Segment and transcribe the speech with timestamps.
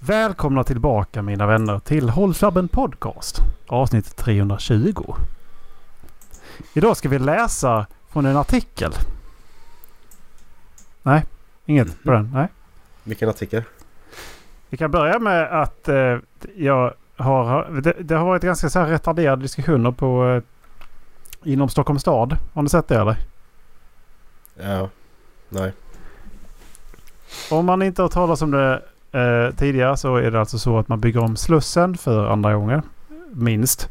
[0.00, 3.40] Välkomna tillbaka mina vänner till Håll Flabben Podcast.
[3.66, 5.14] Avsnitt 320.
[6.74, 8.92] Idag ska vi läsa från en artikel.
[11.02, 11.24] Nej,
[11.66, 12.30] inget på den.
[12.34, 12.48] Nej.
[13.04, 13.62] Vilken artikel?
[14.68, 16.18] Vi kan börja med att eh,
[16.56, 17.80] jag har...
[17.80, 20.26] Det, det har varit ganska så här retarderade diskussioner på...
[20.26, 20.42] Eh,
[21.52, 22.36] inom Stockholms stad.
[22.52, 23.16] Har ni sett det eller?
[24.54, 24.88] Ja.
[25.48, 25.72] Nej.
[27.50, 28.82] Om man inte har talat om det
[29.16, 32.82] eh, tidigare så är det alltså så att man bygger om Slussen för andra gången.
[33.32, 33.88] Minst.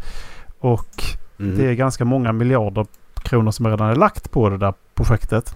[0.60, 1.04] Och
[1.38, 1.58] Mhm.
[1.58, 5.56] det är ganska många miljarder kronor som redan är lagt på det där projektet.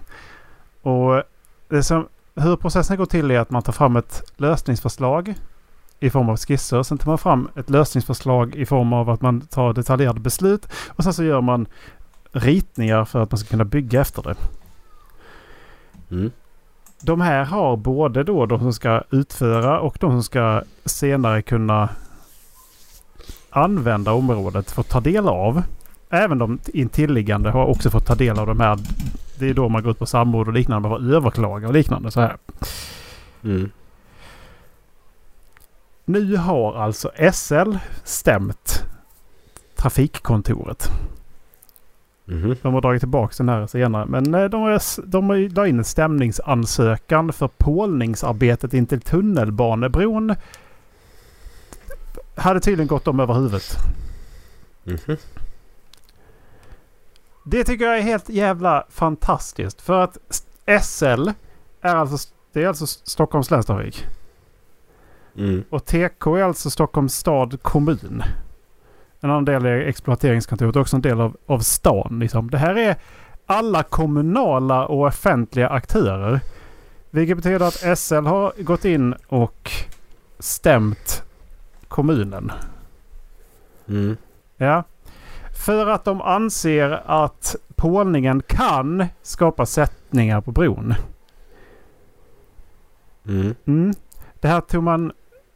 [0.82, 1.22] Och
[1.68, 5.34] det som, hur processen går till är att man tar fram ett lösningsförslag
[6.00, 6.82] i form av skisser.
[6.82, 10.66] Sen tar man fram ett lösningsförslag i form av att man tar detaljerade beslut.
[10.88, 11.66] Och sen så gör man
[12.32, 14.34] ritningar för att man ska kunna bygga efter det.
[16.10, 16.30] Mm.
[17.02, 21.88] De här har både då de som ska utföra och de som ska senare kunna
[23.50, 25.62] använda området fått ta del av.
[26.10, 28.78] Även de intilliggande har också fått ta del av de här.
[29.38, 30.88] Det är då man går ut på samråd och liknande.
[30.88, 32.36] Man får överklaga och liknande så här.
[33.44, 33.70] Mm.
[36.04, 38.84] Nu har alltså SL stämt
[39.76, 40.90] Trafikkontoret.
[42.30, 42.56] Mhm.
[42.62, 44.06] De har dragit tillbaka den här senare.
[44.06, 50.34] Men eh, de har, de la in en stämningsansökan för pålningsarbetet in till tunnelbanebron.
[52.34, 53.76] Hade tydligen gått dem över huvudet.
[54.84, 55.16] Mhm.
[57.44, 59.80] Det tycker jag är helt jävla fantastiskt.
[59.80, 60.18] För att
[60.82, 61.28] SL
[61.80, 64.06] är alltså, det är alltså Stockholms länstrafik.
[65.36, 65.64] Mm.
[65.70, 68.22] Och TK är alltså Stockholms stad kommun.
[69.20, 72.18] En annan del är exploateringskontoret och också en del av, av stan.
[72.18, 72.50] Liksom.
[72.50, 72.96] Det här är
[73.46, 76.40] alla kommunala och offentliga aktörer.
[77.10, 79.70] Vilket betyder att SL har gått in och
[80.38, 81.22] stämt
[81.88, 82.52] kommunen.
[83.88, 84.16] Mm.
[84.56, 84.84] Ja.
[85.66, 90.94] För att de anser att pålningen kan skapa sättningar på bron.
[93.28, 93.54] Mm.
[93.64, 93.92] Mm.
[94.40, 95.12] Det här tog man...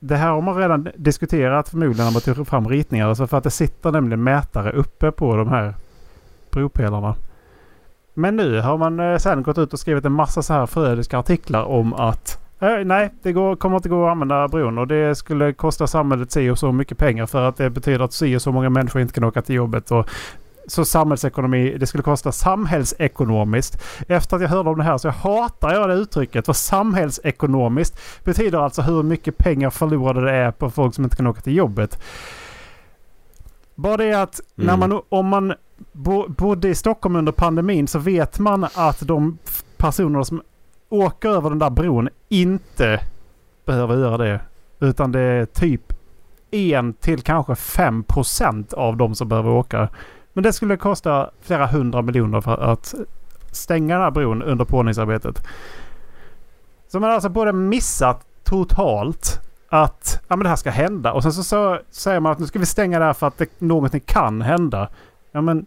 [0.07, 3.09] Det här har man redan diskuterat förmodligen när man tog fram ritningar.
[3.09, 5.75] Alltså för att det sitter nämligen mätare uppe på de här
[6.51, 7.15] bropelarna.
[8.15, 11.19] Men nu har man eh, sen gått ut och skrivit en massa så här förödiska
[11.19, 15.15] artiklar om att eh, nej, det går, kommer inte gå att använda bron och det
[15.15, 18.43] skulle kosta samhället si och så mycket pengar för att det betyder att si och
[18.43, 19.91] så många människor inte kan åka till jobbet.
[19.91, 20.09] Och
[20.67, 23.83] så samhällsekonomi, det skulle kosta samhällsekonomiskt.
[24.09, 26.47] Efter att jag hörde om det här så hatar jag det uttrycket.
[26.47, 31.27] För samhällsekonomiskt betyder alltså hur mycket pengar förlorade det är på folk som inte kan
[31.27, 31.99] åka till jobbet.
[33.75, 34.91] Bara det att när Mm.
[34.91, 35.55] man, om man
[35.93, 39.39] bo, bodde i Stockholm under pandemin så vet man att de
[39.77, 40.43] personer som
[40.89, 43.01] åker över den där bron inte
[43.65, 44.41] behöver göra det.
[44.81, 45.93] Utan det är typ
[46.51, 49.89] en till kanske 5 procent av de som behöver åka.
[50.35, 52.95] Men det skulle kosta flera hundra miljoner för att
[53.51, 55.47] stänga den här bron under pålningsarbetet.
[56.89, 61.13] Så man har alltså både missat totalt att ja, men det här ska hända.
[61.13, 63.39] Och sen så, så säger man att nu ska vi stänga det här för att
[63.39, 64.89] det, någonting kan hända.
[65.33, 65.67] Ja men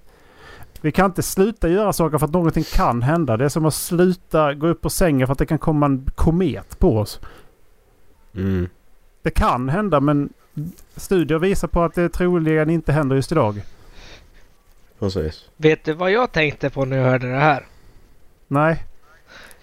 [0.82, 3.38] vi kan inte sluta göra saker för att någonting kan hända.
[3.38, 6.06] Det är som att sluta gå upp på sängen för att det kan komma en
[6.16, 7.20] komet på oss.
[8.36, 8.70] Mm.
[9.22, 10.30] Det kan hända men
[10.96, 13.62] studier visar på att det troligen inte händer just idag.
[15.00, 15.50] Precis.
[15.58, 17.66] Vet du vad jag tänkte på när jag hörde det här?
[18.48, 18.84] Nej.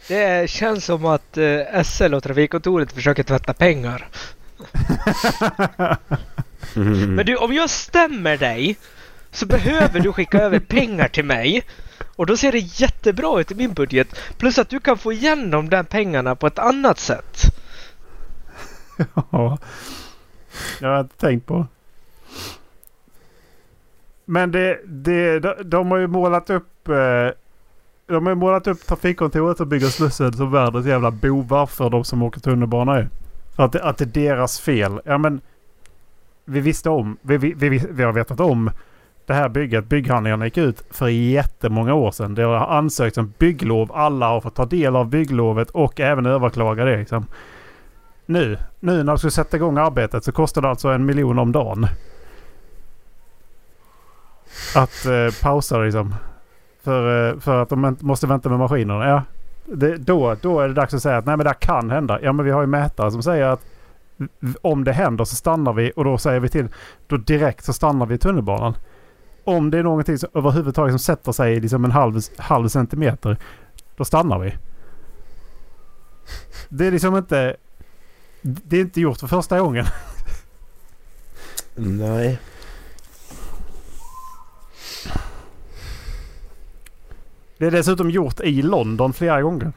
[0.09, 4.09] Det känns som att eh, SL och Trafikkontoret försöker tvätta pengar.
[6.77, 7.15] Mm.
[7.17, 8.77] Men du, om jag stämmer dig
[9.31, 11.65] så behöver du skicka över pengar till mig.
[12.17, 14.21] Och då ser det jättebra ut i min budget.
[14.39, 17.43] Plus att du kan få igen de där pengarna på ett annat sätt.
[19.31, 19.59] Ja.
[20.81, 21.67] Jag har inte tänkt på.
[24.25, 27.29] Men det, det, de, de har ju målat upp eh,
[28.07, 32.05] de har ju målat upp trafikkontoret och bygger Slussen som världens jävla bovar för de
[32.05, 33.09] som åker tunnelbana
[33.57, 35.01] För Att det, att det är deras fel.
[35.05, 35.41] Ja men
[36.45, 38.71] vi visste om, vi, vi, vi, vi har vetat om
[39.27, 39.85] det här bygget.
[39.85, 42.35] Bygghandlingarna gick ut för jättemånga år sedan.
[42.35, 43.93] Det har ansökts om bygglov.
[43.93, 46.97] Alla har fått ta del av bygglovet och även överklaga det.
[46.97, 47.27] Liksom.
[48.27, 51.53] Nu, nu när de ska sätta igång arbetet så kostar det alltså en miljon om
[51.53, 51.87] dagen.
[54.75, 56.15] Att eh, pausa liksom.
[56.83, 59.09] För, eh, för att de måste vänta med maskinerna.
[59.09, 59.23] Ja,
[59.65, 62.19] det, då, då är det dags att säga att nej men det här kan hända.
[62.23, 63.61] Ja men vi har ju mätare som säger att
[64.63, 66.69] om det händer så stannar vi och då säger vi till.
[67.07, 68.77] Då direkt så stannar vi i tunnelbanan.
[69.45, 73.37] Om det är någonting som överhuvudtaget som sätter sig liksom en halv, halv centimeter.
[73.97, 74.55] Då stannar vi.
[76.69, 77.57] Det är liksom inte...
[78.43, 79.87] Det är inte gjort för första gången.
[81.75, 82.39] Nej.
[87.59, 89.73] Det är dessutom gjort i London flera gånger.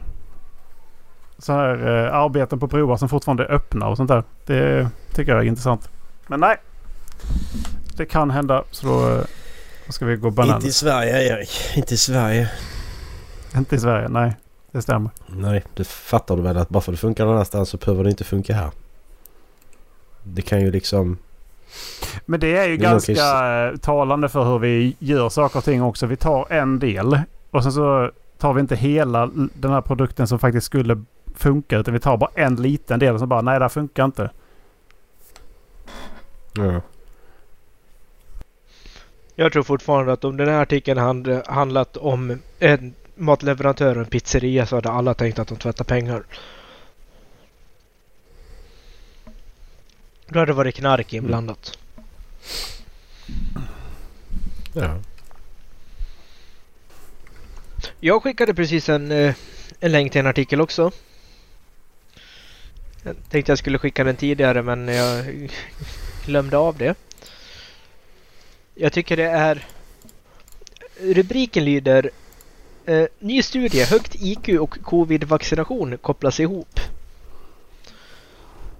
[1.38, 4.24] Så här eh, arbeten på broar som fortfarande är öppna och sånt där.
[4.45, 5.89] Det tycker jag är intressant.
[6.27, 6.57] Men nej.
[7.97, 9.21] Det kan hända så då, eh,
[9.85, 10.56] då ska vi gå bananas.
[10.56, 11.77] Inte i Sverige Erik.
[11.77, 12.50] Inte i Sverige.
[13.56, 14.35] Inte i Sverige, nej.
[14.71, 15.12] Det stämmer.
[15.27, 18.03] Nej, det fattar du väl att bara för att det funkar någon annanstans så behöver
[18.03, 18.71] det inte funka här.
[20.24, 21.18] Det kan ju liksom...
[22.25, 23.12] Men det är ju Det ganska
[23.68, 26.06] eh, talande för hur vi gör saker och ting också.
[26.06, 27.19] Vi tar en del
[27.52, 31.04] och sen så tar vi inte hela den här produkten som faktiskt skulle
[31.36, 31.78] funka.
[31.78, 34.30] Utan vi tar bara en liten del och så bara nej det här funkar inte.
[36.54, 36.82] Ja.
[39.36, 44.10] Jag tror fortfarande att om den här artikeln hade handlat om en matleverantör och en
[44.10, 46.24] pizzeria så hade alla tänkt att de tvättar pengar.
[50.28, 51.78] Då hade det varit knark inblandat.
[54.74, 55.00] ja.
[58.00, 59.36] Jag skickade precis en, eh,
[59.80, 60.92] en länk till en artikel också.
[63.04, 65.26] Jag tänkte jag skulle skicka den tidigare men jag
[66.26, 66.96] glömde av det.
[68.76, 69.66] Jag tycker det är...
[71.00, 72.10] Rubriken lyder
[72.86, 76.80] eh, Ny studie, högt IQ och covid-vaccination kopplas ihop.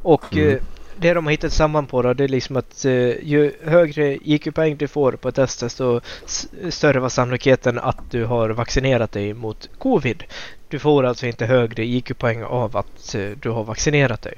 [0.02, 0.60] Och Mm.
[1.00, 2.92] Det de har hittat samman på då, det är liksom att eh,
[3.24, 8.26] ju högre IQ-poäng du får på ett test desto s- större var sannolikheten att du
[8.26, 10.24] har vaccinerat dig mot covid.
[10.68, 14.34] Du får alltså inte högre IQ-poäng av att eh, du har vaccinerat dig.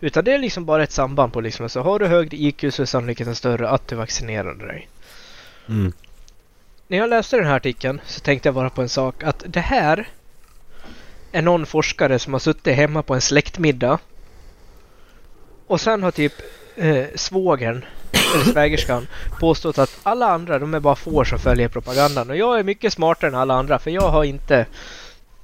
[0.00, 2.82] Utan det är liksom bara ett samband på liksom, alltså har du högre IQ så
[2.82, 4.88] är sannolikheten större att du vaccinerade dig.
[5.68, 5.92] Mm.
[6.88, 9.60] När jag läste den här artikeln så tänkte jag bara på en sak att det
[9.60, 10.08] här
[11.32, 13.98] är någon forskare som har suttit hemma på en släktmiddag
[15.68, 16.32] och sen har typ
[16.76, 17.84] eh, svågern
[18.34, 19.06] eller svägerskan
[19.40, 22.92] påstått att alla andra de är bara får som följer propagandan och jag är mycket
[22.92, 24.66] smartare än alla andra för jag har inte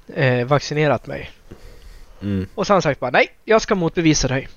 [0.07, 1.31] eh, vaccinerat mig.
[2.21, 2.47] Mm.
[2.55, 4.47] Och han sagt bara nej, jag ska motbevisa dig.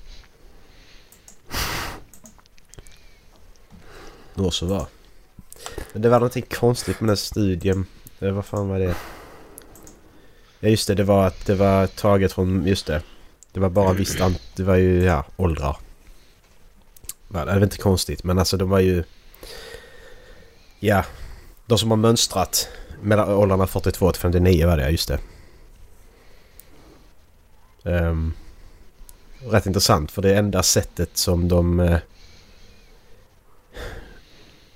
[4.33, 4.85] Må så vara.
[5.93, 7.85] Men det var någonting konstigt med den studien.
[8.19, 8.95] Eh, vad fan var det?
[10.59, 13.01] Ja just det, det var att det var taget från, just det.
[13.51, 14.19] Det var bara visst
[14.55, 15.77] det var ju ja, åldrar.
[17.27, 19.03] Det är inte konstigt men alltså de var ju...
[20.79, 21.05] Ja,
[21.65, 22.69] de som har mönstrat
[23.01, 25.19] mellan åldrarna 42 till 59 var det, just det.
[27.83, 28.33] Um,
[29.39, 31.79] rätt intressant för det enda sättet som de...
[31.79, 31.97] Eh,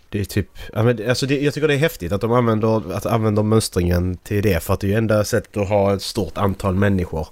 [0.09, 0.49] det är typ...
[0.73, 4.63] Alltså det, jag tycker det är häftigt att de använder, att använder mönstringen till det.
[4.63, 7.27] För att det är ju enda sättet att ha ett stort antal människor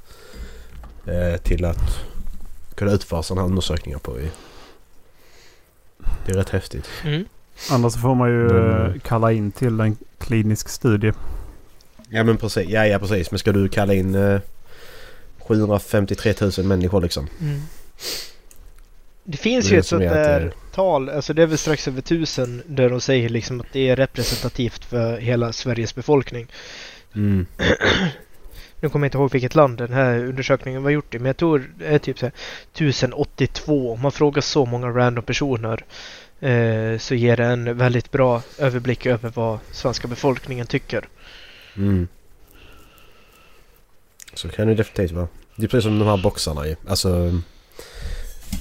[1.43, 1.99] till att
[2.75, 4.17] kunna utföra sådana här undersökningar på.
[6.25, 6.87] Det är rätt häftigt.
[7.05, 7.25] Mm.
[7.71, 8.85] Annars får man ju Mm.
[8.91, 11.11] eh, kalla in till en klinisk studie.
[12.09, 12.69] Ja men precis.
[12.69, 13.31] Ja, ja precis.
[13.31, 14.39] Men ska du kalla in eh,
[15.39, 17.27] 753 000 människor liksom?
[17.41, 17.61] Mm.
[19.23, 22.01] Det finns Det ju ett sånt där är- tal, alltså det är väl strax över
[22.01, 26.47] tusen, där de säger liksom att det är representativt för hela Sveriges befolkning.
[27.15, 27.45] Mm.
[28.83, 31.37] Nu kommer jag inte ihåg vilket land den här undersökningen var gjort i, men jag
[31.37, 32.33] tror det är typ så här
[32.73, 33.91] 1082.
[33.93, 35.83] Om man frågar så många random personer
[36.39, 41.07] eh, så ger det en väldigt bra överblick över vad svenska befolkningen tycker.
[41.77, 42.07] Mm.
[44.33, 45.27] Så kan det definitivt vara.
[45.55, 46.75] Det är precis som de här boxarna ju.
[46.87, 47.39] Alltså...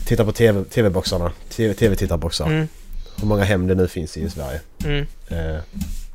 [0.07, 1.33] Titta på TV, TV-boxarna.
[1.49, 2.47] TV- TV-tittarboxar.
[2.47, 2.69] Mm,
[3.21, 4.61] Hur många hem det nu finns i Sverige.
[4.85, 5.61] mm, Eh,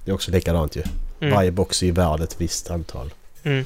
[0.05, 0.83] det är också likadant ju.
[1.19, 3.13] mm, Varje box är ju värd ett visst antal.
[3.43, 3.65] mm,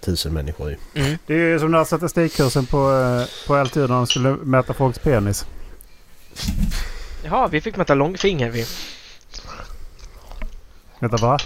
[0.00, 0.76] Tusen människor ju.
[0.94, 1.18] mm.
[1.26, 4.74] Det är ju som den här statistikkursen på, eh, på LTU när de skulle mäta
[4.74, 5.46] folks penis.
[7.24, 8.66] Jaha, vi fick mäta långfinger vi.
[10.98, 11.38] Vänta va?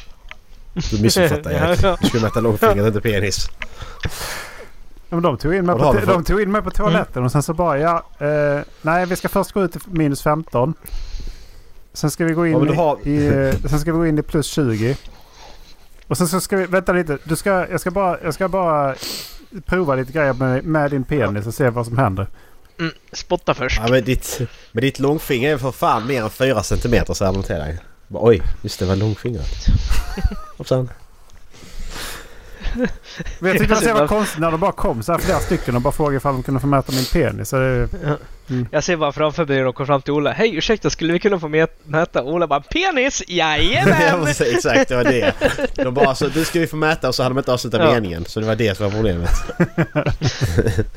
[0.90, 2.00] Du missuppfattar Erik.
[2.00, 3.48] Du skulle mäta långfingret, inte penis.
[5.08, 7.32] Ja, men de, tog in mig på, för- de tog in mig på toaletten och
[7.32, 8.06] sen så bara ja.
[8.18, 10.74] Eh, nej vi ska först gå ut till minus 15.
[11.92, 14.18] Sen ska vi gå in, Ja, har- i, i, eh, sen ska vi gå in
[14.18, 14.96] i plus 20.
[16.08, 17.18] Och sen så ska vi, vänta lite.
[17.24, 18.94] Du ska, jag, ska bara, jag ska bara
[19.64, 22.26] prova lite grejer med, med din penis och se vad som händer.
[22.78, 23.80] Mm, spotta först.
[23.84, 24.40] Ja, men, ditt,
[24.72, 27.78] men ditt långfinger är för fan mer än 4 centimeter säger de till dig.
[28.08, 29.66] Oj, just det var långfingret.
[30.58, 30.90] Hoppsan.
[33.38, 35.38] Men jag tyckte det var så Jag konstigt när de bara kom så här flera
[35.38, 37.48] stycken och bara frågade ifall de kunde få mäta min penis.
[37.48, 37.88] Så det,
[38.70, 40.32] Jag ser bara framför mig när de kommer fram till Ola.
[40.32, 42.22] Hej ursäkta, skulle vi kunna få mä- mäta?
[42.22, 43.22] Ola bara penis!
[43.28, 43.94] Jajamän!
[44.24, 45.32] Ja, Exakt, det var det.
[45.74, 47.92] De bara så, du ska vi få mäta och så hade de inte avslutat Ja.
[47.94, 48.24] meningen.
[48.24, 49.30] Så det var det som var problemet.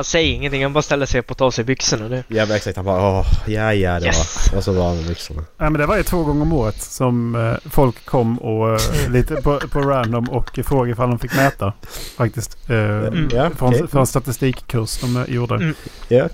[0.00, 2.08] Han säger ingenting, han bara ställer sig upp och tar sig byxorna.
[2.08, 2.24] Det.
[2.28, 2.76] Ja men exakt.
[2.76, 4.48] Han bara åh, ja ja det Yes.
[4.50, 5.40] var, var så bra med byxorna.
[5.56, 8.80] Nej, men det var ju två gånger om året som eh, folk kom och eh,
[9.10, 11.72] lite på, på random och frågade ifall de fick mäta.
[12.16, 12.70] Faktiskt.
[12.70, 13.28] Eh, Mm.
[13.32, 13.80] Ja, för, okej.
[13.80, 15.54] en, för en statistikkurs de eh, gjorde.
[15.54, 15.74] Mm.
[16.08, 16.28] Ja.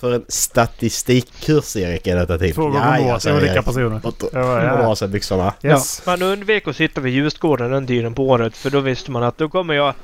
[0.00, 2.54] För en statistikkurs Erik är detta till.
[2.54, 4.00] Två gånger om året olika personer.
[4.06, 4.86] Och Det var, dra ja.
[4.86, 5.54] av sig byxorna.
[5.62, 6.02] Yes.
[6.06, 9.22] Ja, man undvek att sitta vid Ljusgården den tiden på året för då visste man
[9.22, 9.94] att då kommer jag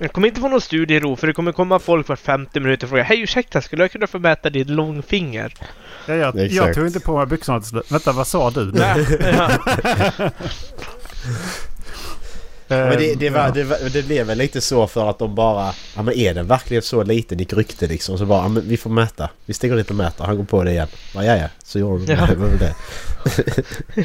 [0.00, 2.88] jag kommer inte få någon studiero för det kommer komma folk var 50 minuter och
[2.88, 5.54] fråga Hej ursäkta, skulle jag kunna få mäta ditt långfinger?
[6.06, 6.74] Ja, jag, jag Exakt.
[6.74, 7.92] tog inte på mig byxorna till slut.
[7.92, 8.72] Vänta, vad sa du?
[8.72, 9.50] Nej, ja.
[12.76, 15.34] Men det, det, var, Eh, det, var, det blev väl lite så för att de
[15.34, 15.74] bara...
[15.96, 18.18] Ja men är den verkligen så liten gick rykte liksom.
[18.18, 19.28] Så bara, ja, men vi får mäta.
[19.46, 20.24] Vi stiger dit och mäter.
[20.24, 20.88] Han går på det igen.
[21.14, 21.48] Ja ja, ja.
[21.64, 22.26] Så gjorde de Ja.
[22.26, 22.34] det.
[22.34, 22.74] var väl det.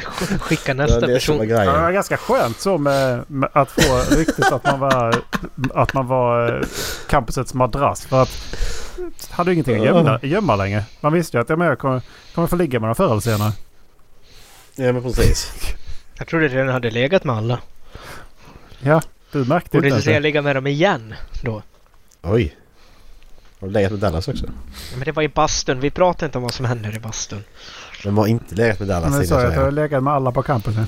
[0.40, 1.38] Skicka nästa det person.
[1.38, 5.22] var Ja, det var ganska skönt så med, med att få ryktet att man var,
[5.74, 6.66] att man var eh,
[7.08, 8.06] campusets madrass.
[8.06, 8.56] För att
[9.30, 10.84] hade ingenting att gömma, gömma längre.
[11.00, 12.00] Man visste ju att ja, men jag kommer,
[12.34, 13.52] kommer få ligga med dem förr eller senare.
[14.74, 15.52] Ja men precis.
[16.18, 17.58] Jag trodde redan hade legat med alla.
[18.82, 19.02] Ja,
[19.32, 21.62] du märkte Borde inte inte säga ens ligga med dem igen då.
[22.22, 22.56] Oj.
[23.60, 24.46] Har du legat med Dallas också?
[24.96, 25.80] Men det var i bastun.
[25.80, 27.44] Vi pratar inte om vad som händer i bastun.
[28.04, 29.10] Vem har inte legat med Dallas?
[29.10, 30.86] Men tänkte sa jag jag att jag har legat med alla på campusen.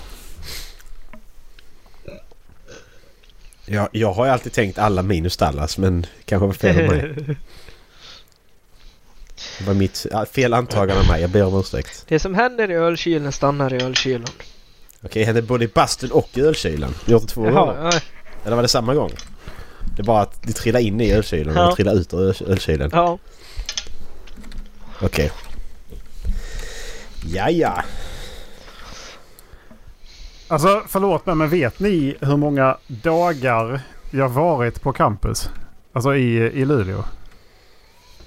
[3.66, 7.36] Ja, jag har ju alltid tänkt alla minus Dallas men kanske var fel av mig.
[9.58, 11.20] Det var mitt fel antagande av mig.
[11.20, 12.04] Jag ber om ursäkt.
[12.08, 14.28] det som händer i ölkylen stannar i ölkylen.
[15.04, 16.94] Okej, hände både i bastun och i ölkylen.
[17.06, 17.56] Du gjort det två gånger?
[17.56, 18.00] Jaha, ja,
[18.44, 19.10] Eller var det samma gång?
[19.96, 21.68] Det är bara att det trillar in i ölkylen Ja.
[21.68, 22.90] och trillar ut ur öl- ölkylen.
[22.92, 23.18] ja.
[25.02, 25.30] Okej.
[27.26, 27.82] Ja, ja.
[30.48, 35.48] Alltså förlåt mig men vet ni hur många dagar jag varit på campus?
[35.92, 37.04] Alltså i, i Luleå.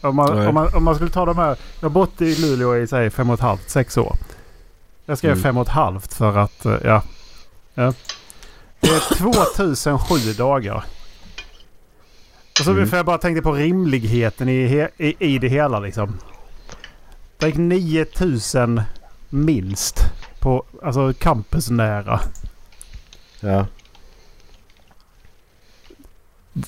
[0.02, 0.48] Om man, Nej.
[0.48, 1.58] om, man, om man skulle ta de här.
[1.80, 4.16] Jag har bott i Luleå i säg fem och ett halvt, sex år.
[5.12, 5.44] Jag skrev Mm.
[5.44, 7.04] fem och ett halvt för att eh, ja.
[7.74, 7.94] ja.
[8.80, 10.84] Det är 2007 dagar.
[12.60, 12.88] Och så Mm.
[12.88, 16.18] för jag bara tänkte på rimligheten i, i, i det hela liksom.
[17.38, 18.82] Det gick 9000
[19.30, 20.00] minst
[20.40, 22.20] på alltså campusnära.
[23.40, 23.66] Ja.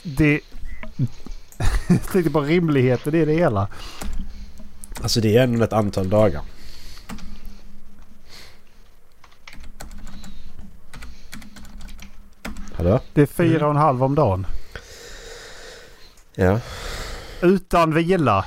[0.04, 0.42] Det...
[1.88, 3.68] Jag tänkte på rimligheten i det hela.
[5.02, 6.42] Alltså det är ändå ett antal dagar.
[12.84, 13.00] Hallå?
[13.14, 14.48] Det är fyra och en halv om dagen.
[16.36, 16.60] Ja.
[17.42, 18.46] Utan vila.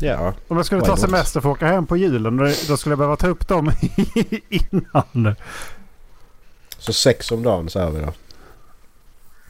[0.00, 0.34] Ja.
[0.48, 2.98] Om jag skulle ta semester för att åka hem på julen då då skulle jag
[2.98, 3.72] behöva ta upp dem
[4.48, 5.34] innan.
[6.78, 8.12] Så sex om dagen säger vi då.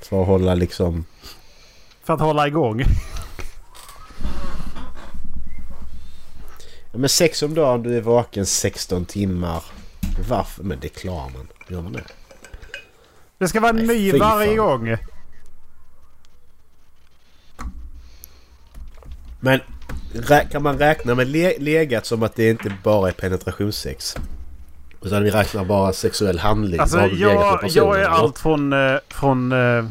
[0.00, 1.04] För att hålla liksom...
[2.02, 2.82] För att hålla igång.
[6.92, 9.62] Ja, men sex om dagen, du är vaken 16 timmar.
[10.28, 10.62] Varför?
[10.62, 11.48] Men det klarar man.
[11.68, 12.02] Gör man det?
[13.38, 14.96] Det ska vara Nej, ny varje gång.
[19.40, 19.60] Men
[20.50, 24.16] kan man räkna med le- legat som att det inte bara är penetrationssex?
[25.02, 26.80] Utan vi räknar bara sexuell handling?
[26.80, 29.84] Alltså jag, jag är allt från, eh, från eh,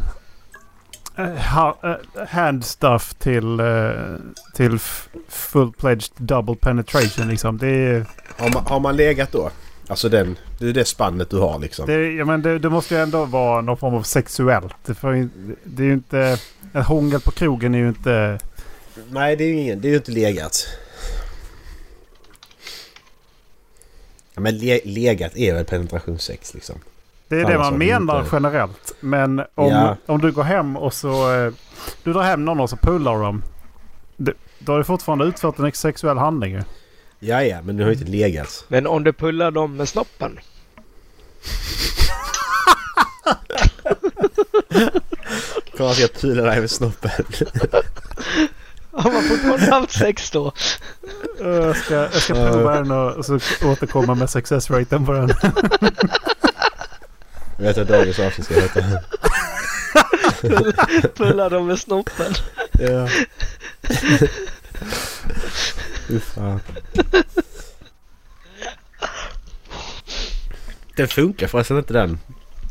[1.18, 3.92] eh, eh, hand stuff till, eh,
[4.56, 4.80] till
[5.30, 7.58] full-pledged double penetration liksom.
[7.58, 8.06] Det är...
[8.38, 9.50] Har man, har man legat då?
[9.93, 11.85] Alltså den, det är det spannet du har liksom?
[11.88, 14.73] Det, ja, men det, det måste ju ändå vara någon form av sexuellt.
[15.03, 15.29] Ju-
[15.63, 16.38] det är ju inte...
[16.73, 18.39] En hångel på krogen är ju inte...
[19.09, 20.67] Nej, det är ju ingen, det är ju inte legat.
[24.33, 26.75] Ja, men le, legat är väl penetrationssex liksom?
[27.27, 28.29] Det är Fan, det man du menar inte?
[28.35, 28.93] generellt.
[29.00, 29.97] Men om, Ja.
[30.05, 31.33] om du går hem och så...
[31.45, 31.53] eh,
[32.03, 33.43] Du drar hem någon och så pullar dem.
[34.59, 36.62] Då har du fortfarande utfört en sexuell handling ju.
[37.25, 38.65] Ja, ja, men du har ju inte legat.
[38.68, 40.39] Men om du pullar dem med snoppen?
[45.77, 47.12] Kommer jag ska pula dig med snoppen.
[48.92, 50.53] Har man fortfarande haft sex då?
[51.42, 55.30] Eh, Jag ska, jag ska prova den och, så återkomma med success raten på den.
[57.58, 58.82] Jag vet att dagens avsnitt ska heta.
[61.15, 62.34] Pulla dem med snoppen.
[62.80, 63.08] Ja.
[70.95, 72.19] Den funkar förresten inte den.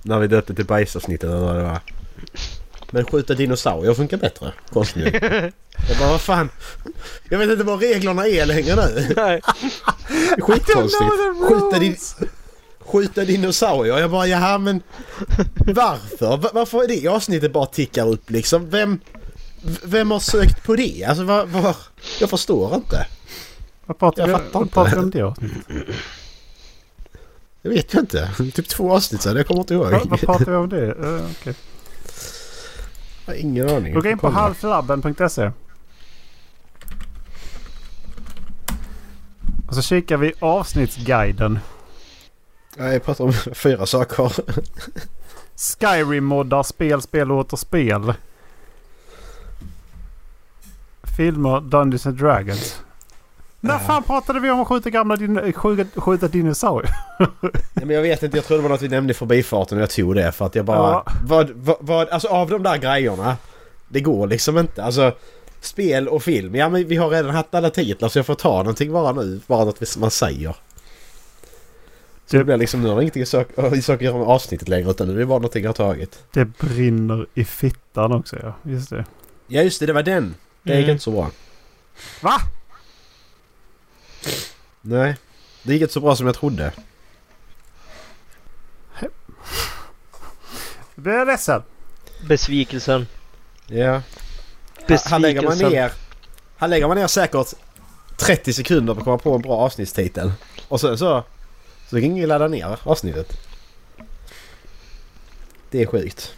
[0.02, 1.80] När vi döpte till bajsavsnittet eller vad det var.
[2.90, 4.52] Men skjuta dinosaurier funkar bättre.
[4.72, 5.14] Konstigt.
[5.88, 6.48] Jag bara vad fan.
[7.28, 9.12] Jag vet inte vad reglerna är längre nu.
[9.16, 9.40] Nej.
[10.40, 11.10] Skitkonstigt.
[11.48, 11.96] Skjuta, din,
[12.80, 13.98] skjuta dinosaurier.
[13.98, 14.82] Jag bara jaha men
[15.56, 16.36] varför?
[16.36, 18.70] Va- Varför är det avsnittet bara tickar upp liksom?
[18.70, 19.00] Vem,
[19.82, 21.04] vem har sökt på det?
[21.04, 21.76] Alltså var, var,
[22.20, 23.06] jag förstår inte.
[23.86, 24.74] Vad pratar Jag vi fattar inte.
[24.74, 25.66] pratar om det avsnittet?
[27.62, 28.30] Jag vet jag inte.
[28.54, 29.36] Typ två avsnitt sedan.
[29.36, 29.90] Jag kommer inte ihåg.
[29.90, 30.94] Vad, vad pratar vi om det?
[30.94, 31.54] Uh, okay.
[33.26, 33.94] Jag har ingen aning.
[33.94, 35.50] Gå in på halflabben.se.
[39.68, 41.58] Och så kikar vi avsnittsguiden.
[42.76, 44.32] Jag pratar om fyra saker.
[45.56, 48.14] Skyrim-moddar, spel, spel och åter spel.
[51.16, 52.82] Filmer, Dungeons and Dragons.
[53.60, 56.90] När fan pratade vi om att skjuta gamla din, skjuta, skjuta dinosaurier?
[57.74, 58.36] Nej, men jag vet inte.
[58.36, 60.54] Jag tror det var något vi nämnde i förbifarten och jag tog det för att
[60.54, 60.78] jag bara...
[60.78, 61.04] Ja.
[61.26, 63.36] Vad, vad, vad, alltså av de där grejerna.
[63.88, 64.84] Det går liksom inte.
[64.84, 65.12] Alltså
[65.60, 66.54] spel och film.
[66.54, 69.40] Ja men vi har redan haft alla titlar så jag får ta någonting bara nu.
[69.46, 70.56] Bara något vi- man säger.
[72.26, 74.68] Så det blir liksom nu har ingenting i sak, i sak att göra med avsnittet
[74.68, 76.18] längre utan nu är det bara någonting jag har tagit.
[76.32, 78.54] Det brinner i fittan också ja.
[78.70, 79.04] Just det.
[79.46, 80.34] Ja just det, det var den.
[80.62, 80.90] Det gick Mm.
[80.90, 81.30] inte så bra.
[82.20, 82.40] Va?
[84.80, 85.16] Nej.
[85.62, 86.72] Det gick inte så bra som jag trodde.
[90.94, 91.62] Det är jag ledsen.
[92.28, 93.06] Besvikelsen.
[93.66, 94.02] Ja.
[94.88, 95.70] Här lägger man Besvikelsen.
[95.72, 95.92] ner...
[96.56, 97.54] Här lägger man ner säkert
[98.16, 100.32] 30 sekunder på att komma på en bra avsnittstitel.
[100.68, 101.24] Och sen så...
[101.90, 103.32] Så kan ingen ladda ner avsnittet.
[105.70, 106.34] Det är sjukt.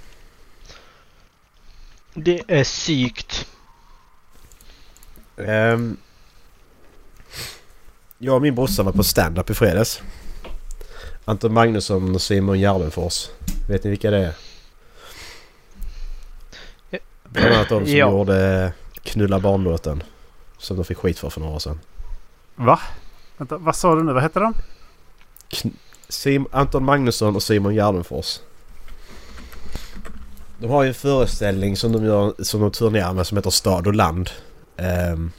[2.14, 3.46] Det är sykt.
[5.36, 5.96] Um,
[8.18, 10.02] jag och min brorsa var på stand-up i fredags.
[11.24, 13.28] Anton Magnusson och Simon Gärdenfors.
[13.68, 14.34] Vet ni vilka det är?
[17.24, 18.10] Bland annat de som Ja.
[18.10, 18.72] gjorde
[19.02, 20.02] Knulla barnlåten.
[20.58, 21.80] Som de fick skit för för några år sedan.
[22.54, 22.80] Va?
[23.36, 24.12] Vänta, vad sa du nu?
[24.12, 24.54] Vad hette de?
[25.50, 25.72] Kn-
[26.08, 28.40] Sim- Anton Magnusson och Simon Gärdenfors.
[30.58, 33.86] De har ju en föreställning som de, gör, som de turnerar med som heter Stad
[33.86, 34.30] och land.
[34.76, 35.30] Ehm,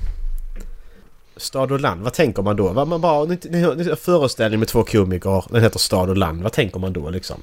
[1.37, 2.67] Stad och land, vad tänker man då?
[2.69, 6.09] Vad Man bara, ni, ni, ni har en föreställning med två komiker, den heter Stad
[6.09, 6.43] och land.
[6.43, 7.41] Vad tänker man då liksom?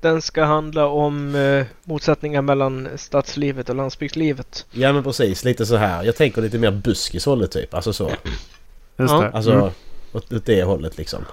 [0.00, 4.66] Den ska handla om eh, motsättningar mellan stadslivet och landsbygdslivet.
[4.70, 6.04] Ja men precis, lite så här.
[6.04, 7.74] Jag tänker lite mer buskishållet typ.
[7.74, 8.10] Alltså så.
[8.96, 9.30] Just det.
[9.30, 9.70] Alltså Mm.
[10.12, 11.24] åt, åt det hållet liksom.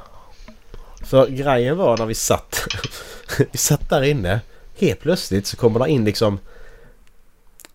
[1.06, 2.68] För grejen var när vi satt,
[3.52, 4.42] vi satt där inne.
[4.78, 6.40] Helt plötsligt så kommer det in liksom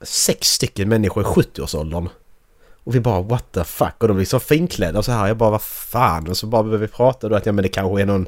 [0.04, 2.08] sex stycken människor i 70-årsåldern.
[2.84, 5.26] Och vi bara what the fuck och de blir så finklädda och så här.
[5.28, 7.68] Jag bara vad fan och så bara började vi prata då att ja men det
[7.68, 8.26] kanske är någon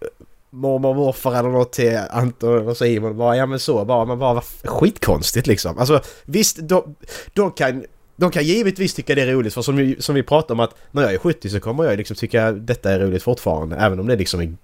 [0.00, 0.06] eh,
[0.50, 3.10] mormor och morfar eller något till Anton och Simon.
[3.10, 5.78] Och Bara, ja men så bara man bara skitkonstigt liksom.
[5.78, 6.94] Alltså visst de,
[7.34, 7.84] de kan
[8.18, 10.74] de kan givetvis tycka det är roligt för som, vi- som vi pratar om att
[10.90, 14.06] när jag är 70 så kommer jag liksom tycka detta är roligt fortfarande även om
[14.06, 14.54] det liksom är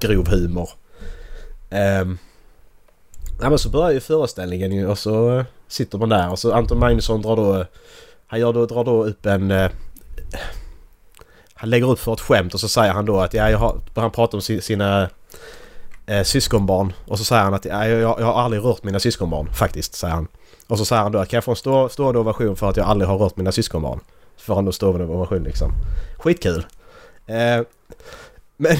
[0.00, 0.70] grov humor.
[2.02, 2.18] Um,
[3.40, 6.52] ja men så börjar ju föreställningen ju och så eh, sitter man där och så
[6.52, 7.64] Anton Magnusson drar då
[8.26, 9.70] han gör då, drar då upp en eh,
[11.54, 13.80] han lägger upp för ett skämt och så säger han då att ja, jag har,
[13.94, 15.08] han pratar om si- sina
[16.06, 19.54] eh, syskonbarn och så säger han att ja, jag, jag har aldrig rört mina syskonbarn
[19.54, 20.28] faktiskt säger han.
[20.66, 22.76] Och så säger han då att kan jag få en stå, stående ovation för att
[22.76, 24.00] jag aldrig har rört mina syskonbarn?
[24.36, 25.72] Får han då stående ovation liksom.
[26.18, 26.66] Skitkul.
[27.26, 27.60] Eh,
[28.56, 28.76] men...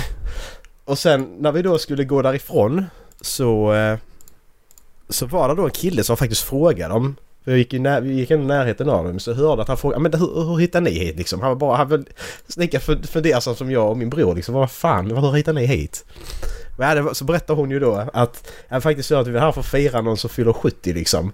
[0.84, 2.84] Och sen när vi då skulle gå därifrån
[3.20, 3.72] så...
[3.72, 3.98] Eh,
[5.12, 7.16] så var det då en kille som faktiskt frågade dem.
[7.44, 9.68] För jag gick, i när, vi gick i närheten av dem så jag hörde att
[9.68, 11.40] han frågade men hur, hur hittade ni hit liksom?
[11.40, 11.76] Han var bara...
[11.76, 12.04] Han
[12.56, 14.54] lika fundersam som jag och min bror liksom.
[14.54, 16.04] Vad fan, hur hittade ni hit?
[16.78, 19.32] Men ja, det var, så berättade hon ju då att jag faktiskt så att vi
[19.32, 21.32] var här för att fira någon som fyller 70 liksom.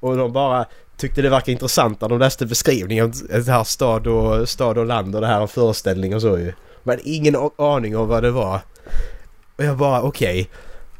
[0.00, 4.06] Och de bara tyckte det verkade intressant när de läste beskrivningen om det här stad
[4.06, 6.52] och, stad och land och det här och föreställning och så ju.
[6.82, 8.60] Men ingen aning om vad det var.
[9.56, 10.50] Och jag bara okej.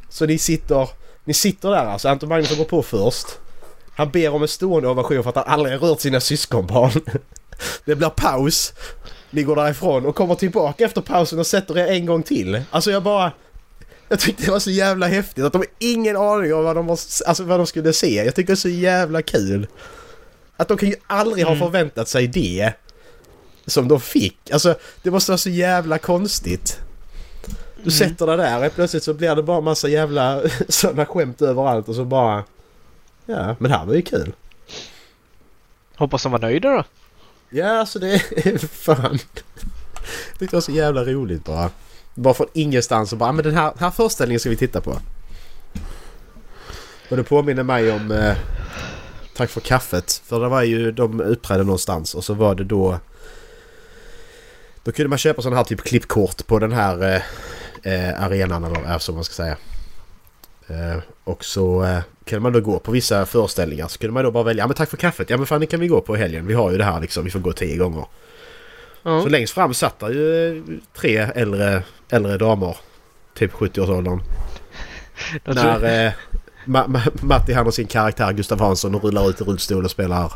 [0.09, 0.89] Så ni sitter,
[1.31, 2.09] ni sitter där alltså.
[2.09, 3.27] Anton Magnusson går på först.
[3.97, 6.90] Han ber om en stående ovation för att han aldrig rört sina syskonbarn.
[7.85, 8.73] Det blir paus.
[9.31, 12.62] Ni går därifrån och kommer tillbaka efter pausen och sätter er en gång till.
[12.71, 13.33] Alltså jag bara...
[14.09, 16.87] Jag tyckte det var så jävla häftigt att de har ingen aning om vad de,
[16.87, 18.14] var, alltså vad de skulle se.
[18.25, 19.66] Jag tycker det är så jävla kul.
[20.57, 21.64] Att de kan ju aldrig ha Mm.
[21.66, 22.73] förväntat sig det.
[23.66, 24.51] Som de fick.
[24.53, 26.79] Alltså det måste vara så jävla konstigt.
[27.85, 31.88] Du sätter dig där och plötsligt så blir det bara massa jävla sådana skämt överallt
[31.88, 32.45] och så bara...
[33.27, 34.33] Ja, men det här var ju kul.
[35.97, 36.85] Hoppas de var nöjda då.
[37.51, 39.19] Ja, alltså det är fan...
[40.38, 41.71] Det var så jävla roligt bara.
[42.14, 44.81] Bara från ingenstans och bara, "Ah, men den här, den här föreställningen ska vi titta
[44.81, 44.97] på.
[47.11, 48.11] Och det påminner mig om...
[48.12, 48.37] Eh,
[49.37, 50.23] tack för kaffet.
[50.25, 52.99] För det var ju, de uppträdde någonstans och så var det då...
[54.85, 57.23] Då kunde man köpa sådana här typ klippkort på den här eh,
[57.83, 59.57] eh, arenan eller är så man ska säga.
[60.69, 64.31] Eh, och så eh, kunde man då gå på vissa föreställningar så kunde man då
[64.31, 66.16] bara välja ja men tack för kaffet, ja men fan det kan vi gå på
[66.16, 66.47] i helgen.
[66.47, 68.05] Vi har ju det här liksom, vi får gå tio gånger.
[69.03, 69.23] Ja.
[69.23, 70.62] Så längst fram satt där ju eh,
[70.95, 72.77] tre äldre, äldre damer.
[73.35, 74.21] Typ 70-årsåldern.
[75.45, 76.12] Jag tror- När eh,
[76.64, 80.33] Ma- Ma- Matti och sin karaktär Gustav Hansson rullar ut i rullstol och spelar,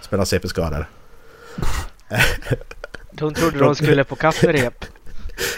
[0.00, 0.86] spelar CP-skadade.
[3.12, 4.84] De trodde de skulle på kafferep.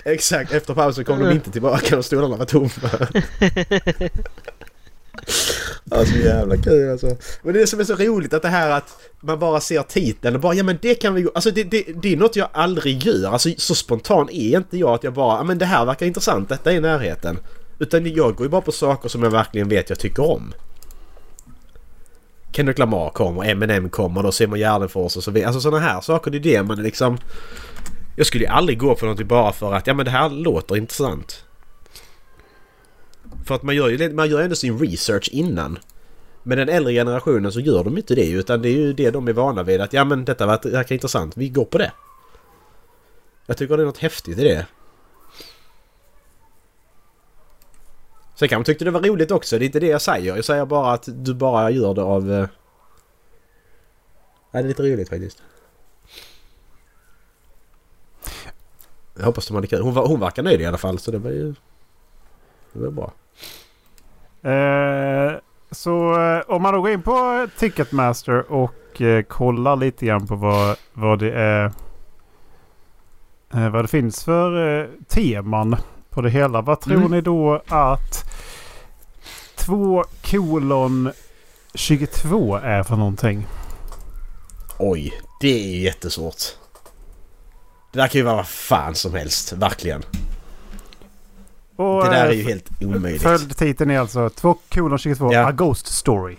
[0.05, 2.71] Exakt, efter pausen kom de inte tillbaka och stolarna var tomma.
[5.91, 7.17] Alltså jävla kul alltså.
[7.43, 10.41] Men det som är så roligt att det här att man bara ser titeln och
[10.41, 11.31] bara ja men det kan vi gå...
[11.35, 13.31] Alltså det, det, det är något jag aldrig gör.
[13.31, 16.49] Alltså så spontan är inte jag att jag bara ja men det här verkar intressant,
[16.49, 17.39] detta är i närheten.
[17.79, 20.53] Utan jag går ju bara på saker som jag verkligen vet jag tycker om.
[22.53, 25.49] Kendrick Lamar kommer, Eminem kommer, då Simon Gärdenfors och så vidare.
[25.49, 27.19] Alltså sådana här saker, det är det man liksom...
[28.17, 30.77] Jag skulle ju aldrig gå på någonting bara för att ja men det här låter
[30.77, 31.45] intressant.
[33.47, 35.79] För att man gör ju man gör ändå sin research innan.
[36.43, 39.29] Men den äldre generationen så gör de inte det utan det är ju det de
[39.29, 41.93] är vana vid att ja men detta verkar intressant, vi går på det.
[43.47, 44.67] Jag tycker det är något häftigt i det.
[48.35, 50.37] Sen kan man tycka det var roligt också, det är inte det jag säger.
[50.37, 52.33] Jag säger bara att du bara gör det av...
[52.33, 52.49] Eh, ja,
[54.53, 55.43] det är lite roligt faktiskt.
[59.19, 59.83] Jag hoppas de hade kul.
[59.83, 61.55] Hon, hon verkar nöjd i alla fall så det var ju...
[62.73, 63.13] Det var bra.
[64.51, 65.33] Eh,
[65.71, 70.35] så eh, om man då går in på Ticketmaster och eh, kollar lite grann på
[70.35, 71.73] vad, vad det är.
[73.55, 75.77] Eh, vad det finns för eh, teman
[76.11, 76.61] på det hela.
[76.61, 77.11] Vad tror Mm.
[77.11, 78.25] ni då att
[79.55, 81.13] 2 kolon
[81.75, 83.47] 22 är för någonting?
[84.79, 86.57] Oj, det är jättesvårt.
[87.93, 90.03] Det där kan ju vara vad fan som helst, verkligen.
[91.77, 93.23] Och, Det där är eh, ju helt omöjligt.
[93.23, 95.49] Följdtiteln är alltså 2 kolon 22 Ja.
[95.49, 96.37] A Ghost Story.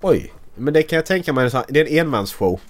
[0.00, 1.50] Oj, men det kan jag tänka mig.
[1.68, 2.60] Det är en enmansshow.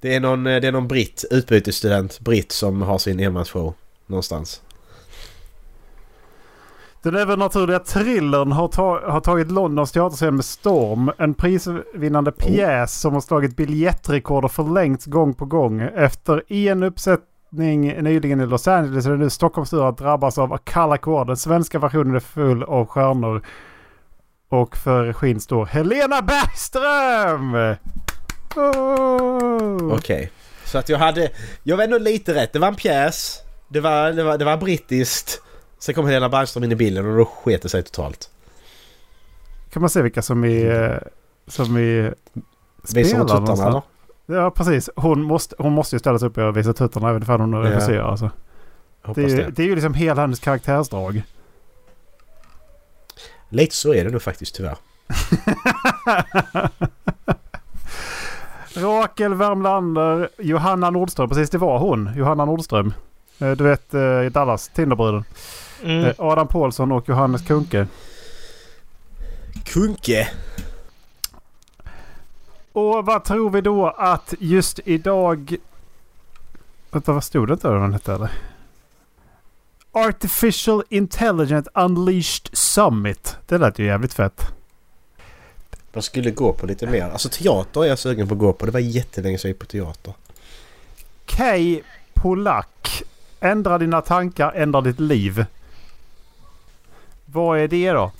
[0.00, 3.74] Det är någon, eh, det är någon britt, utbytesstudent, britt som har sin enmansshow
[4.06, 4.60] någonstans.
[7.02, 11.10] Den övernaturliga thrillern har, ta- har tagit Londons teaterscen med storm.
[11.18, 15.80] En prisvinnande pjäs som har slagit biljettrekord och förlängts gång på gång.
[15.80, 20.58] Efter en uppsättning nyligen i Los Angeles är det nu Stockholms tur att drabbas av
[20.64, 21.24] kalla kår.
[21.24, 23.42] Den svenska versionen är full av stjärnor.
[24.48, 27.76] Och för regin står Helena Bergström!
[28.56, 29.94] Oh.
[29.94, 30.30] Okej.
[30.64, 31.30] Så att jag hade...
[31.62, 32.52] Jag var ändå lite rätt.
[32.52, 33.38] Det var en pjäs.
[33.68, 35.41] Det var, det var, det var brittiskt.
[35.82, 38.30] Sen kom Helena Bergström in i bilden och då sket det sig totalt.
[39.72, 41.08] Kan man se vilka som är...
[41.46, 42.14] Som är...
[42.84, 43.82] Spelar tuttarna eller?
[44.26, 44.90] Ja, precis.
[44.96, 47.58] Hon måste, hon måste ju ställa sig upp och visa tuttarna även ifall hon Ja.
[47.62, 48.10] regisserar.
[48.10, 48.30] Alltså.
[49.02, 49.42] Jag hoppas Det, det.
[49.42, 51.22] är- det är ju liksom hela hennes karaktärsdrag.
[53.48, 54.76] Lite så är det nog faktiskt tyvärr.
[58.76, 61.28] Rakel Värmlander, Johanna Nordström.
[61.28, 62.10] Precis, det var hon.
[62.16, 62.94] Johanna Nordström.
[63.38, 65.24] Eh, Du vet eh, Dallas, Tinderbruden.
[65.82, 66.04] Mm.
[66.04, 67.86] Eh, Adam Paulsson och Johannes Kunke.
[69.64, 70.28] Kunke!
[72.72, 75.56] Och vad tror vi då att just idag...
[76.90, 78.30] Vänta, vad stod det inte vad den hette eller?
[79.92, 83.36] Artificial Intelligent Unleashed Summit.
[83.46, 84.46] Det lät ju jävligt fett.
[85.92, 87.10] Man skulle gå på lite mer.
[87.10, 88.66] Alltså teater är jag sugen på att gå på.
[88.66, 90.14] Det var jättelänge sedan jag gick på teater.
[91.26, 91.82] Kay
[92.14, 93.02] Polak.
[93.40, 95.44] Ändra dina tankar, ändra ditt liv.
[97.32, 98.12] Vad är det då?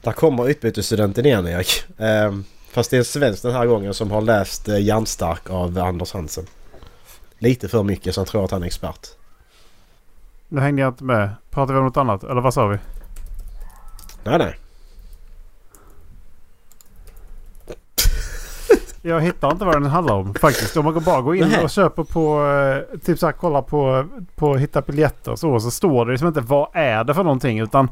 [0.00, 1.84] Där kommer utbytesstudenten igen Erik.
[1.98, 5.78] Ehm, fast det är en svensk den här gången som har läst eh, Järnstark av
[5.78, 6.46] Anders Hansen.
[7.38, 9.06] Lite för mycket så han tror att han är expert.
[10.48, 11.30] Nu hängde jag inte med.
[11.50, 12.24] Pratar vi om något annat?
[12.24, 12.78] Eller vad sa vi?
[14.24, 14.56] Nej nej.
[19.08, 20.76] Jag hittar inte vad den handlar om faktiskt.
[20.76, 22.46] Om man går- bara går in och köper på...
[22.92, 24.04] eh, Typ så här, kollar på,
[24.36, 25.60] på hitta biljetter och så.
[25.60, 27.58] Så står det liksom inte vad är det för någonting.
[27.60, 27.88] Utan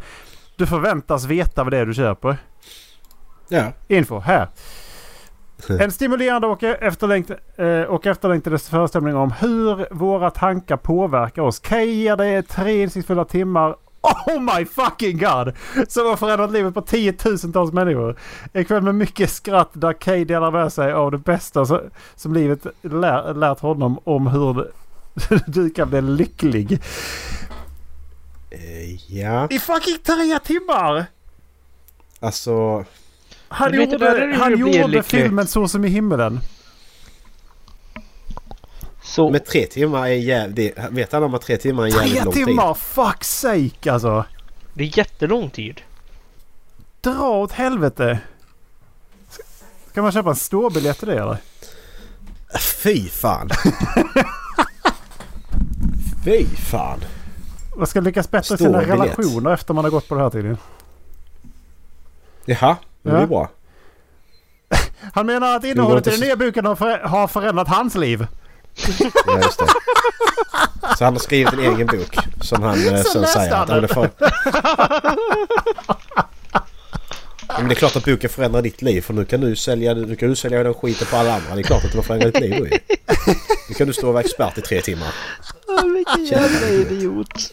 [0.56, 2.36] du förväntas veta vad det är du köper.
[3.48, 3.64] Ja.
[3.88, 4.48] Info här.
[5.80, 11.58] En stimulerande och, efterlängt, eh, och efterlängtad föreställning om hur våra tankar påverkar oss.
[11.58, 13.76] Kay ger dig tre insiktsfulla timmar.
[14.26, 15.52] Oh my fucking god!
[15.88, 18.18] Som har förändrat livet på tiotusentals människor.
[18.52, 21.80] En kväll med mycket skratt där Kay delar med sig av det bästa som,
[22.14, 24.70] som livet lär, lärt honom om hur
[25.46, 26.72] du kan bli lycklig.
[28.50, 29.48] Eh, ja.
[29.50, 31.06] I fucking tre timmar!
[32.20, 32.84] Alltså.
[33.48, 36.40] Han gjorde, det han gjorde filmen Så som i himmelen.
[39.06, 40.78] Så, Men tre timmar är jävligt...
[40.90, 42.46] Vet han om att tre timmar är jävligt Tre lång tid?
[42.46, 42.74] timmar!
[42.74, 44.24] Fuck sake alltså!
[44.74, 45.80] det är jättelång tid.
[47.00, 48.18] Dra åt helvete!
[49.90, 51.36] Ska man köpa en ståbiljett till det eller?
[52.82, 53.48] Fy fan!
[56.24, 57.00] Fy fan!
[57.76, 59.00] Man ska lyckas bättre i sina Ståbiljett.
[59.00, 60.58] relationer efter man har gått på det här tydligen.
[62.44, 63.26] Jaha, det är Ja.
[63.26, 63.50] bra.
[65.14, 68.26] Han menar att innehållet i den nya boken har förändrat hans liv.
[69.26, 69.66] Ja, just det.
[70.98, 73.82] Så han har skrivit en egen bok som han eh, Så sen säger han att...
[73.82, 74.10] Det får...
[77.48, 79.94] ja, men det är klart att boken förändrar ditt liv för nu kan du sälja,
[79.94, 81.54] nu kan du sälja den skiten på alla andra.
[81.54, 82.70] Det är klart att den har förändrat ditt liv ju.
[83.68, 85.08] Nu kan du stå och vara expert i tre timmar.
[85.94, 87.52] vilken jävla idiot.